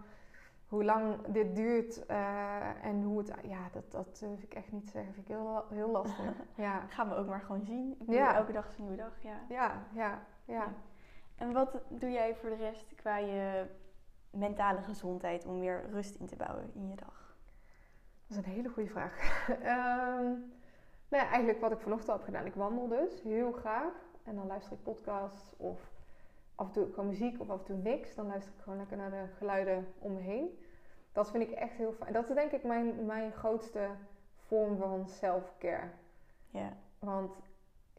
hoe 0.67 0.83
lang 0.83 1.25
dit 1.27 1.55
duurt 1.55 2.03
uh, 2.09 2.85
en 2.85 3.03
hoe 3.03 3.17
het... 3.17 3.33
Ja, 3.43 3.69
dat, 3.71 3.91
dat 3.91 4.19
durf 4.19 4.43
ik 4.43 4.53
echt 4.53 4.71
niet 4.71 4.89
zeggen. 4.89 5.13
Vind 5.13 5.29
ik 5.29 5.35
heel, 5.35 5.65
heel 5.69 5.89
lastig. 5.91 6.33
ja. 6.55 6.79
Gaan 6.87 7.09
we 7.09 7.15
ook 7.15 7.27
maar 7.27 7.41
gewoon 7.41 7.65
zien. 7.65 7.95
Ik 7.99 8.13
ja. 8.13 8.35
Elke 8.35 8.51
dag 8.51 8.67
is 8.67 8.77
een 8.77 8.81
nieuwe 8.81 8.97
dag. 8.97 9.21
Ja. 9.21 9.39
Ja, 9.49 9.83
ja, 9.93 10.25
ja. 10.45 10.73
En 11.35 11.51
wat 11.51 11.81
doe 11.87 12.11
jij 12.11 12.35
voor 12.35 12.49
de 12.49 12.55
rest 12.55 12.95
qua 12.95 13.17
je 13.17 13.65
mentale 14.29 14.81
gezondheid 14.81 15.45
om 15.45 15.59
weer 15.59 15.89
rust 15.91 16.15
in 16.15 16.25
te 16.25 16.35
bouwen 16.35 16.71
in 16.73 16.89
je 16.89 16.95
dag? 16.95 17.35
Dat 18.27 18.37
is 18.37 18.45
een 18.45 18.51
hele 18.51 18.69
goede 18.69 18.89
vraag. 18.89 19.47
um, 19.49 19.55
nou 21.09 21.23
ja, 21.23 21.29
eigenlijk 21.29 21.59
wat 21.59 21.71
ik 21.71 21.79
vanochtend 21.79 22.11
heb 22.11 22.23
gedaan. 22.23 22.45
Ik 22.45 22.55
wandel 22.55 22.87
dus 22.87 23.21
heel 23.21 23.51
graag. 23.51 23.93
En 24.23 24.35
dan 24.35 24.47
luister 24.47 24.73
ik 24.73 24.83
podcasts 24.83 25.53
of 25.57 25.91
af 26.57 26.67
en 26.67 26.73
toe 26.73 26.87
gewoon 26.89 27.07
muziek 27.07 27.39
of 27.39 27.49
af 27.49 27.59
en 27.59 27.65
toe 27.65 27.75
niks. 27.75 28.15
Dan 28.15 28.27
luister 28.27 28.53
ik 28.53 28.61
gewoon 28.61 28.77
lekker 28.77 28.97
naar 28.97 29.11
de 29.11 29.25
geluiden 29.37 29.87
om 29.99 30.13
me 30.13 30.19
heen. 30.19 30.59
Dat 31.11 31.31
vind 31.31 31.43
ik 31.43 31.51
echt 31.51 31.73
heel 31.73 31.93
fijn. 31.93 32.13
Dat 32.13 32.29
is 32.29 32.35
denk 32.35 32.51
ik 32.51 32.63
mijn, 32.63 33.05
mijn 33.05 33.31
grootste 33.31 33.87
vorm 34.35 34.77
van 34.77 35.07
self-care. 35.07 35.89
Ja. 36.49 36.73
Want 36.99 37.35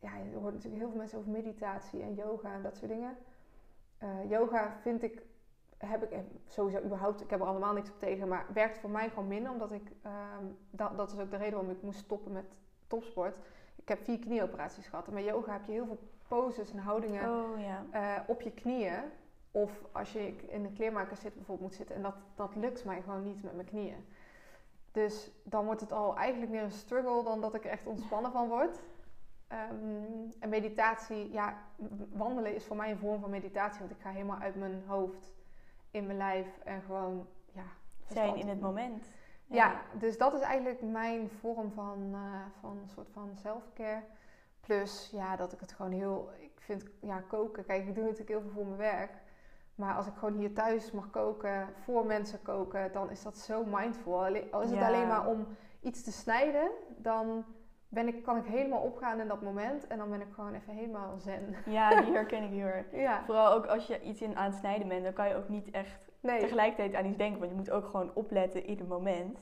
ja, 0.01 0.17
je 0.17 0.37
hoort 0.37 0.55
natuurlijk 0.55 0.81
heel 0.81 0.89
veel 0.89 0.99
mensen 0.99 1.19
over 1.19 1.31
meditatie 1.31 2.03
en 2.03 2.15
yoga 2.15 2.53
en 2.53 2.63
dat 2.63 2.77
soort 2.77 2.91
dingen. 2.91 3.17
Uh, 4.03 4.31
yoga 4.31 4.77
vind 4.81 5.03
ik, 5.03 5.23
heb 5.79 6.03
ik 6.03 6.21
sowieso 6.47 6.85
überhaupt, 6.85 7.21
ik 7.21 7.31
heb 7.31 7.41
er 7.41 7.47
allemaal 7.47 7.73
niks 7.73 7.91
op 7.91 7.99
tegen, 7.99 8.29
maar 8.29 8.47
werkt 8.53 8.79
voor 8.79 8.91
mij 8.91 9.09
gewoon 9.09 9.29
minder. 9.29 9.53
Omdat 9.53 9.73
ik, 9.73 9.93
um, 10.41 10.57
dat, 10.71 10.97
dat 10.97 11.13
is 11.13 11.19
ook 11.19 11.31
de 11.31 11.37
reden 11.37 11.55
waarom 11.55 11.71
ik 11.71 11.83
moest 11.83 11.99
stoppen 11.99 12.33
met 12.33 12.45
topsport. 12.87 13.37
Ik 13.77 13.89
heb 13.89 14.05
vier 14.05 14.19
knieoperaties 14.19 14.87
gehad. 14.87 15.07
En 15.07 15.15
met 15.15 15.25
yoga 15.25 15.53
heb 15.53 15.67
je 15.67 15.73
heel 15.73 15.87
veel 15.87 15.99
poses 16.29 16.71
en 16.71 16.79
houdingen 16.79 17.29
oh, 17.31 17.61
ja. 17.61 17.85
uh, 17.95 18.23
op 18.27 18.41
je 18.41 18.51
knieën. 18.51 19.03
Of 19.51 19.85
als 19.93 20.13
je 20.13 20.37
in 20.49 20.63
de 20.63 20.73
kleermaker 20.73 21.17
zit 21.17 21.35
bijvoorbeeld 21.35 21.69
moet 21.69 21.79
zitten. 21.79 21.97
En 21.97 22.03
dat, 22.03 22.15
dat 22.35 22.57
lukt 22.57 22.85
mij 22.85 23.03
gewoon 23.03 23.23
niet 23.23 23.43
met 23.43 23.55
mijn 23.55 23.67
knieën. 23.67 24.07
Dus 24.93 25.31
dan 25.43 25.65
wordt 25.65 25.81
het 25.81 25.93
al 25.93 26.17
eigenlijk 26.17 26.53
meer 26.53 26.63
een 26.63 26.71
struggle 26.71 27.25
dan 27.25 27.41
dat 27.41 27.55
ik 27.55 27.65
er 27.65 27.71
echt 27.71 27.87
ontspannen 27.87 28.33
van 28.33 28.49
word. 28.49 28.83
Um, 29.53 30.35
en 30.41 30.49
meditatie, 30.49 31.33
ja, 31.33 31.57
wandelen 32.13 32.55
is 32.55 32.65
voor 32.65 32.77
mij 32.77 32.91
een 32.91 32.99
vorm 32.99 33.21
van 33.21 33.31
meditatie. 33.31 33.79
Want 33.79 33.91
ik 33.91 34.01
ga 34.01 34.11
helemaal 34.11 34.39
uit 34.39 34.55
mijn 34.55 34.83
hoofd 34.87 35.33
in 35.91 36.07
mijn 36.07 36.19
lijf 36.19 36.59
en 36.65 36.83
gewoon, 36.83 37.27
ja. 37.53 37.65
Zijn 38.07 38.37
in 38.37 38.49
het 38.49 38.61
moment. 38.61 39.11
Ja. 39.47 39.81
dus 39.99 40.19
dat 40.19 40.35
is 40.35 40.41
eigenlijk 40.41 40.83
mijn 40.83 41.29
vorm 41.29 41.73
van, 41.73 41.99
uh, 42.13 42.41
van 42.61 42.79
een 42.79 42.89
soort 42.89 43.09
van 43.13 43.31
self-care. 43.35 44.03
Plus, 44.69 45.11
ja, 45.13 45.37
dat 45.37 45.53
ik 45.53 45.61
het 45.61 45.73
gewoon 45.73 45.93
heel... 45.93 46.31
Ik 46.39 46.61
vind, 46.61 46.85
ja, 47.01 47.21
koken... 47.21 47.65
Kijk, 47.65 47.87
ik 47.87 47.95
doe 47.95 48.05
natuurlijk 48.05 48.31
heel 48.31 48.41
veel 48.41 48.51
voor 48.51 48.67
mijn 48.67 48.79
werk. 48.79 49.13
Maar 49.75 49.95
als 49.95 50.07
ik 50.07 50.13
gewoon 50.15 50.39
hier 50.39 50.53
thuis 50.53 50.91
mag 50.91 51.11
koken, 51.11 51.69
voor 51.85 52.07
mensen 52.07 52.43
koken, 52.43 52.93
dan 52.93 53.11
is 53.11 53.23
dat 53.23 53.39
zo 53.39 53.65
mindful. 53.65 54.25
Al 54.51 54.63
is 54.63 54.71
het 54.71 54.83
alleen 54.83 55.07
maar 55.07 55.27
om 55.27 55.47
iets 55.81 56.03
te 56.03 56.13
snijden, 56.13 56.71
dan 56.97 57.45
ben 57.89 58.09
ik, 58.09 58.23
kan 58.23 58.37
ik 58.37 58.45
helemaal 58.45 58.81
opgaan 58.81 59.21
in 59.21 59.29
dat 59.29 59.43
moment. 59.43 59.87
En 59.87 59.99
dan 59.99 60.11
ben 60.11 60.21
ik 60.21 60.33
gewoon 60.33 60.55
even 60.55 60.75
helemaal 60.75 61.19
zen. 61.19 61.55
Ja, 61.67 62.01
die 62.01 62.13
herken 62.13 62.43
ik 62.43 62.51
heel 62.51 62.67
erg. 62.67 62.87
Ja, 63.07 63.23
Vooral 63.25 63.53
ook 63.53 63.67
als 63.67 63.87
je 63.87 64.01
iets 64.01 64.23
in 64.23 64.37
aan 64.37 64.51
het 64.51 64.59
snijden 64.59 64.89
bent, 64.89 65.05
dan 65.05 65.13
kan 65.13 65.29
je 65.29 65.35
ook 65.35 65.49
niet 65.49 65.71
echt 65.71 66.11
nee. 66.21 66.41
tegelijkertijd 66.41 66.95
aan 66.95 67.07
iets 67.07 67.19
denken. 67.19 67.39
Want 67.39 67.51
je 67.51 67.57
moet 67.57 67.71
ook 67.71 67.87
gewoon 67.87 68.11
opletten 68.15 68.67
in 68.67 68.79
het 68.79 68.89
moment. 68.89 69.39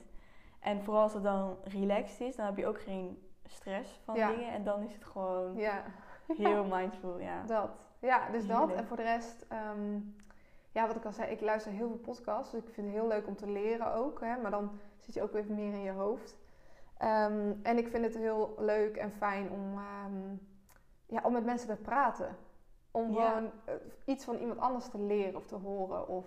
En 0.60 0.82
vooral 0.82 1.02
als 1.02 1.14
het 1.14 1.22
dan 1.22 1.56
relaxed 1.64 2.20
is, 2.20 2.36
dan 2.36 2.46
heb 2.46 2.56
je 2.56 2.66
ook 2.66 2.80
geen 2.80 3.25
stress 3.50 4.00
van 4.04 4.14
Ja. 4.16 4.30
dingen. 4.30 4.52
En 4.52 4.64
dan 4.64 4.82
is 4.82 4.94
het 4.94 5.04
gewoon 5.04 5.56
Ja, 5.56 5.82
heel 6.26 6.64
mindful, 6.76 7.18
ja. 7.18 7.42
dat. 7.42 7.70
Ja, 7.98 8.30
dus 8.30 8.46
dat. 8.46 8.72
En 8.72 8.86
voor 8.86 8.96
de 8.96 9.02
rest, 9.02 9.44
ehm, 9.48 9.98
ja, 10.72 10.86
wat 10.86 10.96
ik 10.96 11.04
al 11.04 11.12
zei, 11.12 11.30
ik 11.30 11.40
luister 11.40 11.72
heel 11.72 11.88
veel 11.88 11.96
podcasts. 11.98 12.52
Dus 12.52 12.62
ik 12.62 12.74
vind 12.74 12.86
het 12.86 12.96
heel 12.96 13.06
leuk 13.08 13.26
om 13.26 13.36
te 13.36 13.50
leren 13.50 13.94
ook. 13.94 14.20
Hè, 14.20 14.36
maar 14.36 14.50
dan 14.50 14.78
zit 15.00 15.14
je 15.14 15.22
ook 15.22 15.34
even 15.34 15.54
meer 15.54 15.72
in 15.72 15.82
je 15.82 15.90
hoofd. 15.90 16.36
Ehm, 16.98 17.52
en 17.62 17.78
ik 17.78 17.88
vind 17.88 18.04
het 18.04 18.16
heel 18.16 18.54
leuk 18.58 18.96
en 18.96 19.10
fijn 19.12 19.50
om, 19.50 19.72
ehm, 19.78 20.34
ja, 21.06 21.20
om 21.22 21.32
met 21.32 21.44
mensen 21.44 21.68
te 21.68 21.82
praten. 21.82 22.36
Om 22.90 23.12
Ja. 23.12 23.28
gewoon 23.28 23.50
eh, 23.64 23.74
iets 24.04 24.24
van 24.24 24.36
iemand 24.36 24.60
anders 24.60 24.88
te 24.88 24.98
leren 25.00 25.36
of 25.36 25.46
te 25.46 25.54
horen. 25.56 26.08
Of, 26.08 26.24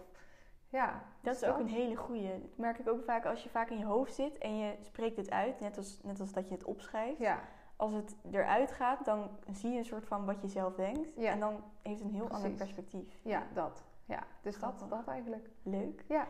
ja, 0.69 1.03
Dat 1.21 1.35
is 1.35 1.43
ook 1.43 1.59
een 1.59 1.67
hele 1.67 1.95
goeie. 1.95 2.29
Dat 2.41 2.57
merk 2.57 2.79
ik 2.79 2.89
ook 2.89 3.03
vaak 3.03 3.25
als 3.25 3.43
je 3.43 3.49
vaak 3.49 3.69
in 3.69 3.77
je 3.77 3.85
hoofd 3.85 4.13
zit 4.13 4.37
en 4.37 4.57
je 4.57 4.75
spreekt 4.81 5.17
het 5.17 5.29
uit, 5.31 5.59
net 5.59 5.77
als, 5.77 5.99
net 6.03 6.19
als 6.19 6.31
dat 6.31 6.47
je 6.47 6.53
het 6.53 6.63
opschrijft. 6.63 7.19
Ja, 7.19 7.39
Als 7.75 7.93
het 7.93 8.15
eruit 8.31 8.71
gaat, 8.71 9.05
dan 9.05 9.29
zie 9.51 9.71
je 9.71 9.77
een 9.77 9.85
soort 9.85 10.05
van 10.05 10.25
wat 10.25 10.41
je 10.41 10.47
zelf 10.47 10.75
denkt. 10.75 11.09
Ja. 11.15 11.31
En 11.31 11.39
dan 11.39 11.63
heeft 11.81 11.99
het 11.99 12.07
een 12.07 12.15
heel 12.15 12.29
ander 12.29 12.51
perspectief. 12.51 13.19
ja, 13.21 13.47
dat. 13.53 13.83
Ja, 14.05 14.23
dus 14.41 14.59
dat, 14.59 14.73
Grappig. 14.73 14.97
dat 14.97 15.07
eigenlijk. 15.07 15.49
Leuk. 15.63 16.03
Ja. 16.07 16.27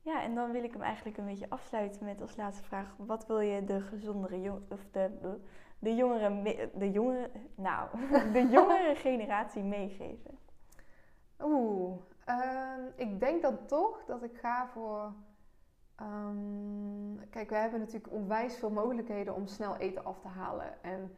Ja, 0.00 0.22
en 0.22 0.34
dan 0.34 0.52
wil 0.52 0.64
ik 0.64 0.72
hem 0.72 0.82
eigenlijk 0.82 1.16
een 1.16 1.24
beetje 1.26 1.50
afsluiten 1.50 2.04
met 2.04 2.20
als 2.20 2.36
laatste 2.36 2.64
vraag. 2.64 2.94
Wat 2.96 3.26
wil 3.26 3.40
je 3.40 3.64
de 3.64 3.80
gezondere 3.80 4.40
jong 4.40 4.60
of 4.70 4.80
de, 4.90 5.10
de, 5.78 5.94
jongere, 5.94 6.70
de 6.74 6.90
jongere, 6.90 7.30
nou, 7.54 7.88
de 8.32 8.48
jongere 8.50 8.94
generatie 9.06 9.62
meegeven? 9.62 10.38
Oeh, 11.42 11.98
ehm, 12.26 12.80
ik 12.96 13.20
denk 13.20 13.42
dan 13.42 13.66
toch 13.66 14.04
dat 14.04 14.22
ik 14.22 14.36
ga 14.38 14.66
voor. 14.66 15.12
ehm, 15.96 17.28
kijk, 17.30 17.48
we 17.50 17.56
hebben 17.56 17.80
natuurlijk 17.80 18.12
onwijs 18.12 18.56
veel 18.56 18.70
mogelijkheden 18.70 19.34
om 19.34 19.46
snel 19.46 19.76
eten 19.76 20.04
af 20.04 20.20
te 20.20 20.28
halen 20.28 20.82
en 20.82 21.16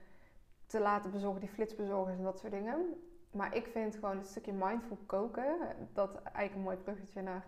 te 0.66 0.81
laten 0.81 1.11
bezorgen, 1.11 1.40
die 1.40 1.49
flitsbezorgers 1.49 2.16
en 2.16 2.25
dat 2.25 2.38
soort 2.38 2.53
dingen. 2.53 3.03
Maar 3.31 3.55
ik 3.55 3.66
vind 3.66 3.94
gewoon 3.94 4.16
het 4.16 4.27
stukje 4.27 4.53
mindful 4.53 4.99
koken, 5.07 5.57
dat 5.92 6.23
eigenlijk 6.23 6.55
een 6.55 6.62
mooi 6.62 6.77
bruggetje 6.77 7.23
naar 7.23 7.47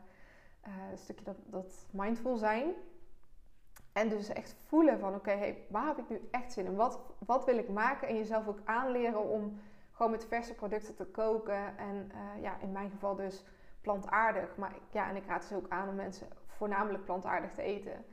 eh 0.61 0.71
het 0.73 1.01
stukje 1.01 1.25
dat, 1.25 1.37
dat 1.47 1.87
mindful 1.91 2.37
zijn. 2.37 2.75
En 3.93 4.09
dus 4.09 4.29
echt 4.29 4.57
voelen 4.67 4.99
van, 4.99 5.15
oké, 5.15 5.31
hey, 5.31 5.67
waar 5.69 5.87
heb 5.87 5.99
ik 5.99 6.09
nu 6.09 6.29
echt 6.31 6.53
zin 6.53 6.67
in? 6.67 6.75
Wat, 6.75 7.01
wat 7.19 7.45
wil 7.45 7.59
ik 7.59 7.69
maken? 7.69 8.09
En 8.09 8.17
jezelf 8.17 8.49
ook 8.49 8.61
aanleren 8.65 9.29
om 9.29 9.61
gewoon 10.01 10.15
met 10.19 10.27
verse 10.29 10.55
producten 10.55 10.95
te 10.95 11.05
koken. 11.05 11.79
En 11.79 12.11
eh, 12.13 12.43
ja, 12.43 12.59
in 12.61 12.73
mijn 12.73 12.91
geval 12.91 13.17
dus 13.17 13.45
plantaardig. 13.81 14.57
Maar 14.57 14.75
ja, 14.91 15.09
en 15.09 15.17
ik 15.17 15.27
raad 15.27 15.49
dus 15.49 15.59
ook 15.59 15.69
aan 15.69 15.89
om 15.89 15.95
mensen 15.95 16.29
voornamelijk 16.47 17.05
plantaardig 17.05 17.53
te 17.53 17.63
eten. 17.63 18.05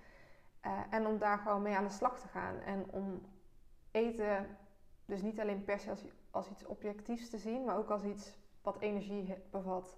Eh, 0.61 0.71
en 0.89 1.07
om 1.07 1.17
daar 1.17 1.37
gewoon 1.37 1.61
mee 1.61 1.75
aan 1.75 1.83
de 1.83 1.89
slag 1.89 2.19
te 2.19 2.27
gaan. 2.27 2.59
En 2.59 2.85
om 2.91 3.21
eten 3.91 4.57
dus 5.05 5.21
niet 5.21 5.39
alleen 5.39 5.63
per 5.63 5.79
se 5.79 5.89
als, 5.89 6.03
als 6.31 6.49
iets 6.49 6.65
objectiefs 6.65 7.29
te 7.29 7.37
zien, 7.37 7.63
maar 7.63 7.77
ook 7.77 7.89
als 7.89 8.03
iets 8.03 8.37
wat 8.61 8.79
energie 8.79 9.35
bevat. 9.51 9.97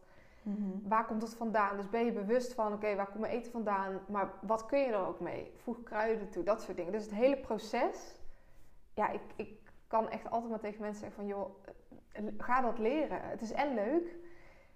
Waar 0.83 1.05
komt 1.05 1.21
het 1.21 1.35
vandaan? 1.35 1.77
Dus 1.77 1.89
ben 1.89 2.05
je 2.05 2.11
bewust 2.11 2.53
van, 2.53 2.73
oké, 2.73 2.95
waar 2.95 3.05
komt 3.05 3.19
mijn 3.19 3.33
eten 3.33 3.51
vandaan? 3.51 3.99
Maar 4.07 4.33
wat 4.41 4.65
kun 4.65 4.79
je 4.79 4.85
er 4.85 5.07
ook 5.07 5.19
mee? 5.19 5.51
Voeg 5.55 5.83
kruiden 5.83 6.29
toe, 6.29 6.43
dat 6.43 6.61
soort 6.61 6.77
dingen. 6.77 6.91
Dus 6.91 7.03
het 7.03 7.13
hele 7.13 7.37
proces, 7.37 8.19
ja, 8.93 9.09
ik, 9.09 9.21
ik 9.35 9.59
kan 9.87 10.09
echt 10.09 10.29
altijd 10.29 10.49
maar 10.49 10.59
tegen 10.59 10.81
mensen 10.81 10.99
zeggen 10.99 11.19
van, 11.19 11.27
joh, 11.27 11.49
ga 12.37 12.61
dat 12.61 12.79
leren. 12.79 13.19
Het 13.21 13.41
is 13.41 13.51
en 13.51 13.73
leuk. 13.73 14.15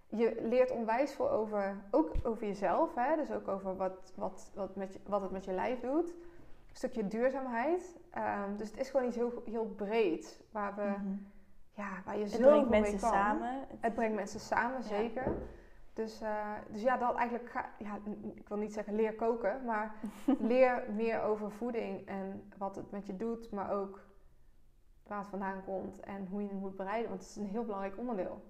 Je 0.07 0.37
leert 0.41 0.71
onwijs 0.71 1.13
veel 1.13 1.29
over, 1.31 1.75
ook 1.91 2.11
over 2.23 2.47
jezelf, 2.47 2.95
hè? 2.95 3.15
dus 3.15 3.31
ook 3.31 3.47
over 3.47 3.75
wat, 3.75 4.13
wat, 4.15 4.51
wat, 4.55 4.75
met 4.75 4.93
je, 4.93 4.99
wat 5.07 5.21
het 5.21 5.31
met 5.31 5.45
je 5.45 5.51
lijf 5.53 5.79
doet. 5.79 6.09
Een 6.09 6.79
stukje 6.79 7.07
duurzaamheid. 7.07 7.97
Ehm, 8.11 8.55
dus 8.55 8.69
het 8.69 8.79
is 8.79 8.89
gewoon 8.89 9.07
iets 9.07 9.15
heel, 9.15 9.41
heel 9.45 9.65
breed, 9.65 10.41
waar, 10.51 10.75
we, 10.75 10.81
Mhm. 10.81 11.15
ja, 11.73 11.89
waar 12.05 12.17
je 12.17 12.23
Het 12.23 12.41
brengt 12.41 12.69
mensen 12.69 12.99
kan. 12.99 13.09
samen. 13.09 13.59
Het 13.79 13.93
brengt 13.93 14.15
mensen 14.15 14.39
samen, 14.39 14.77
Ja. 14.77 14.87
zeker. 14.87 15.33
Dus, 15.93 16.21
eh, 16.21 16.51
dus 16.69 16.81
ja, 16.81 16.97
dat 16.97 17.15
eigenlijk 17.15 17.49
ga, 17.49 17.69
ja, 17.77 17.97
ik 18.35 18.47
wil 18.47 18.57
niet 18.57 18.73
zeggen 18.73 18.95
leer 18.95 19.15
koken, 19.15 19.65
maar 19.65 19.95
leer 20.51 20.83
meer 20.95 21.21
over 21.21 21.51
voeding 21.51 22.07
en 22.07 22.49
wat 22.57 22.75
het 22.75 22.91
met 22.91 23.05
je 23.07 23.17
doet, 23.17 23.51
maar 23.51 23.71
ook 23.71 24.02
waar 25.07 25.17
het 25.19 25.27
vandaan 25.27 25.63
komt 25.65 25.99
en 25.99 26.27
hoe 26.29 26.41
je 26.41 26.47
het 26.47 26.59
moet 26.59 26.75
bereiden, 26.75 27.09
want 27.09 27.21
het 27.21 27.29
is 27.29 27.35
een 27.35 27.45
heel 27.47 27.63
belangrijk 27.65 27.97
onderdeel. 27.97 28.41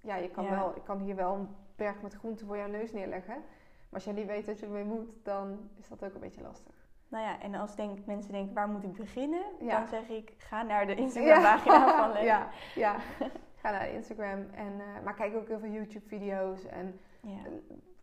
Ja, 0.00 0.16
je 0.16 0.30
kan 0.30 0.44
Ja. 0.44 0.50
wel, 0.50 0.76
ik 0.76 0.84
kan 0.84 0.98
hier 0.98 1.16
wel 1.16 1.34
een 1.34 1.48
berg 1.76 2.02
met 2.02 2.14
groenten 2.14 2.46
voor 2.46 2.56
jouw 2.56 2.68
neus 2.68 2.92
neerleggen, 2.92 3.34
maar 3.34 3.44
als 3.90 4.04
jij 4.04 4.12
niet 4.12 4.26
weet 4.26 4.46
wat 4.46 4.58
je 4.58 4.66
ermee 4.66 4.84
moet, 4.84 5.08
dan 5.22 5.70
is 5.76 5.88
dat 5.88 6.04
ook 6.04 6.14
een 6.14 6.20
beetje 6.20 6.42
lastig. 6.42 6.74
Nou 7.08 7.24
ja, 7.24 7.40
en 7.40 7.54
als 7.54 7.76
denk, 7.76 8.06
mensen 8.06 8.32
denken, 8.32 8.54
waar 8.54 8.68
moet 8.68 8.84
ik 8.84 8.92
beginnen? 8.96 9.42
Ja. 9.60 9.78
Dan 9.78 9.88
zeg 9.88 10.08
ik, 10.08 10.34
ga 10.38 10.62
naar 10.62 10.86
de 10.86 10.94
Instagram-pagina 10.94 11.96
van 12.14 12.24
ja, 12.24 12.48
ja. 12.74 12.96
Ga 13.60 13.70
naar 13.70 13.88
Instagram, 13.88 14.46
en, 14.50 14.80
eh, 14.80 15.04
maar 15.04 15.14
kijk 15.14 15.34
ook 15.36 15.48
heel 15.48 15.58
veel 15.58 15.70
YouTube-video's 15.70 16.64
en 16.66 17.00
Ja. 17.20 17.30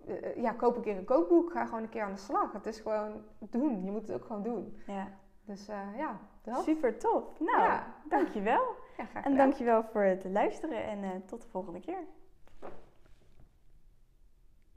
eh, 0.07 0.25
eh, 0.29 0.35
ja, 0.35 0.51
koop 0.51 0.75
een 0.75 0.81
keer 0.81 0.97
een 0.97 1.05
kookboek. 1.05 1.51
Ga 1.51 1.65
gewoon 1.65 1.83
een 1.83 1.89
keer 1.89 2.03
aan 2.03 2.11
de 2.11 2.17
slag. 2.17 2.51
Het 2.53 2.65
is 2.65 2.79
gewoon 2.79 3.23
doen. 3.39 3.83
Je 3.83 3.91
moet 3.91 4.01
het 4.01 4.11
ook 4.11 4.25
gewoon 4.25 4.43
doen. 4.43 4.81
ja. 4.87 5.07
Dus 5.45 5.65
ja, 5.97 6.19
Super 6.63 6.97
tof. 6.97 7.23
Nou, 7.39 7.61
Ja. 7.61 7.93
dankjewel. 8.03 8.63
Ja, 8.97 9.23
En 9.23 9.35
dankjewel 9.37 9.83
voor 9.83 10.01
het 10.03 10.23
luisteren 10.23 10.83
en 10.83 11.03
eh, 11.03 11.09
tot 11.25 11.41
de 11.41 11.47
volgende 11.47 11.79
keer. 11.79 11.99